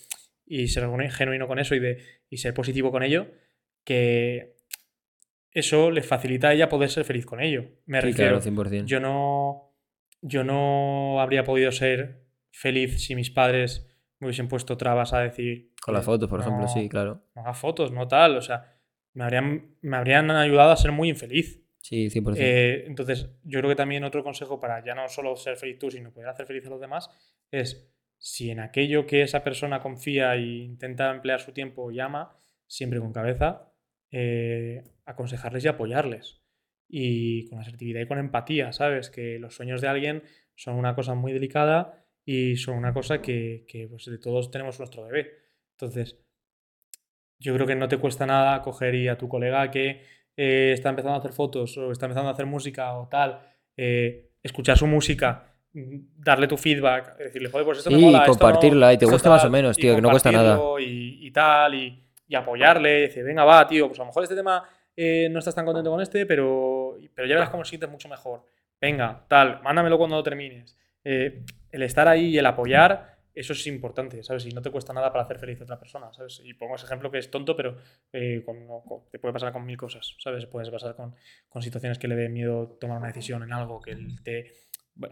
[0.47, 3.29] y ser genuino con eso y, de, y ser positivo con ello,
[3.85, 4.57] que
[5.53, 7.65] eso le facilita a ella poder ser feliz con ello.
[7.87, 8.41] Me Sí, refiero.
[8.41, 8.87] claro, 100%.
[8.87, 9.75] Yo no,
[10.21, 13.87] yo no habría podido ser feliz si mis padres
[14.19, 15.73] me hubiesen puesto trabas a decir.
[15.83, 17.25] Con las "Oye, fotos, por ejemplo, sí, claro.
[17.35, 18.37] No hagas fotos, no tal.
[18.37, 18.77] O sea,
[19.15, 21.65] me habrían, me habrían ayudado a ser muy infeliz.
[21.83, 22.37] Sí, 100%.
[22.37, 25.91] Eh, entonces, yo creo que también otro consejo para ya no solo ser feliz tú,
[25.91, 27.11] sino poder hacer feliz a los demás,
[27.51, 32.37] es si en aquello que esa persona confía e intenta emplear su tiempo y ama,
[32.67, 33.73] siempre con cabeza,
[34.11, 36.43] eh, aconsejarles y apoyarles.
[36.87, 39.11] Y con asertividad y con empatía, ¿sabes?
[39.11, 40.25] Que los sueños de alguien
[40.55, 44.79] son una cosa muy delicada y son una cosa que, que, pues, de todos tenemos
[44.79, 45.31] nuestro bebé.
[45.73, 46.19] Entonces,
[47.39, 50.03] yo creo que no te cuesta nada coger y a tu colega que
[50.43, 53.41] eh, está empezando a hacer fotos o está empezando a hacer música o tal,
[53.77, 58.19] eh, escuchar su música, mm, darle tu feedback, decirle, joder, pues esto me Sí, mola,
[58.21, 60.33] esto no, compartirla y te gusta más o tal", menos, y tío, que no cuesta
[60.33, 60.59] nada.
[60.81, 64.23] Y, y tal, y, y apoyarle, y decir, venga, va, tío, pues a lo mejor
[64.23, 64.65] este tema
[64.97, 68.47] eh, no estás tan contento con este, pero, pero ya verás cómo sientes mucho mejor.
[68.81, 70.75] Venga, tal, mándamelo cuando lo termines.
[71.05, 74.47] Eh, el estar ahí y el apoyar, eso es importante, ¿sabes?
[74.47, 76.41] Y no te cuesta nada para hacer feliz a otra persona, ¿sabes?
[76.45, 77.77] Y pongo ese ejemplo que es tonto, pero
[78.13, 78.67] eh, con-
[79.11, 80.47] te puede pasar con mil cosas, ¿sabes?
[80.47, 81.15] Puedes pasar con,
[81.49, 84.53] con situaciones que le dé miedo tomar una decisión en algo, que te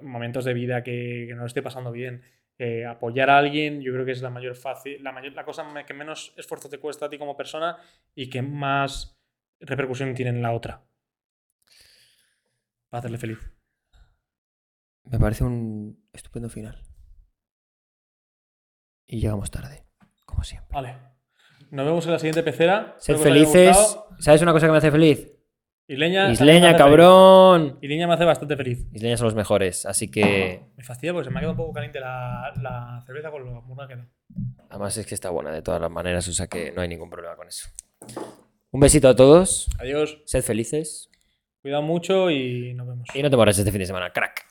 [0.02, 2.22] momentos de vida que, que no lo esté pasando bien.
[2.58, 5.64] Eh, apoyar a alguien, yo creo que es la mayor fácil, la mayor, la cosa
[5.86, 7.76] que menos esfuerzo te cuesta a ti como persona
[8.14, 9.16] y que más
[9.60, 10.82] repercusión tiene en la otra.
[12.90, 13.38] Para hacerle feliz.
[15.04, 16.76] Me parece un estupendo final.
[19.10, 19.84] Y llegamos tarde,
[20.26, 20.68] como siempre.
[20.74, 20.96] Vale.
[21.70, 22.94] Nos vemos en la siguiente pecera.
[22.98, 23.98] Sed felices.
[24.18, 25.32] ¿Sabes una cosa que me hace feliz?
[25.86, 26.30] Isleña.
[26.30, 27.78] Isleña, cabrón.
[27.80, 28.86] Isleña me hace bastante feliz.
[28.92, 30.60] Isleña son los mejores, así que.
[30.76, 33.62] Me fastidia porque se me ha quedado un poco caliente la, la cerveza con lo
[33.62, 34.06] murda que da.
[34.68, 37.08] Además es que está buena de todas las maneras, o sea que no hay ningún
[37.08, 37.70] problema con eso.
[38.70, 39.70] Un besito a todos.
[39.78, 40.20] Adiós.
[40.26, 41.08] Sed felices.
[41.62, 43.08] Cuidado mucho y nos vemos.
[43.14, 44.46] Y no te emborraches este fin de semana, crack.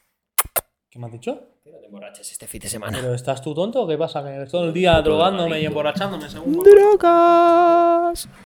[0.89, 1.56] ¿Qué me has dicho?
[1.67, 2.97] Que no te emborraches este fin de semana.
[3.01, 4.23] ¿Pero estás tú tonto o qué pasa?
[4.23, 6.63] Que todo el día drogándome y emborrachándome según...
[6.63, 8.29] ¡Drogas!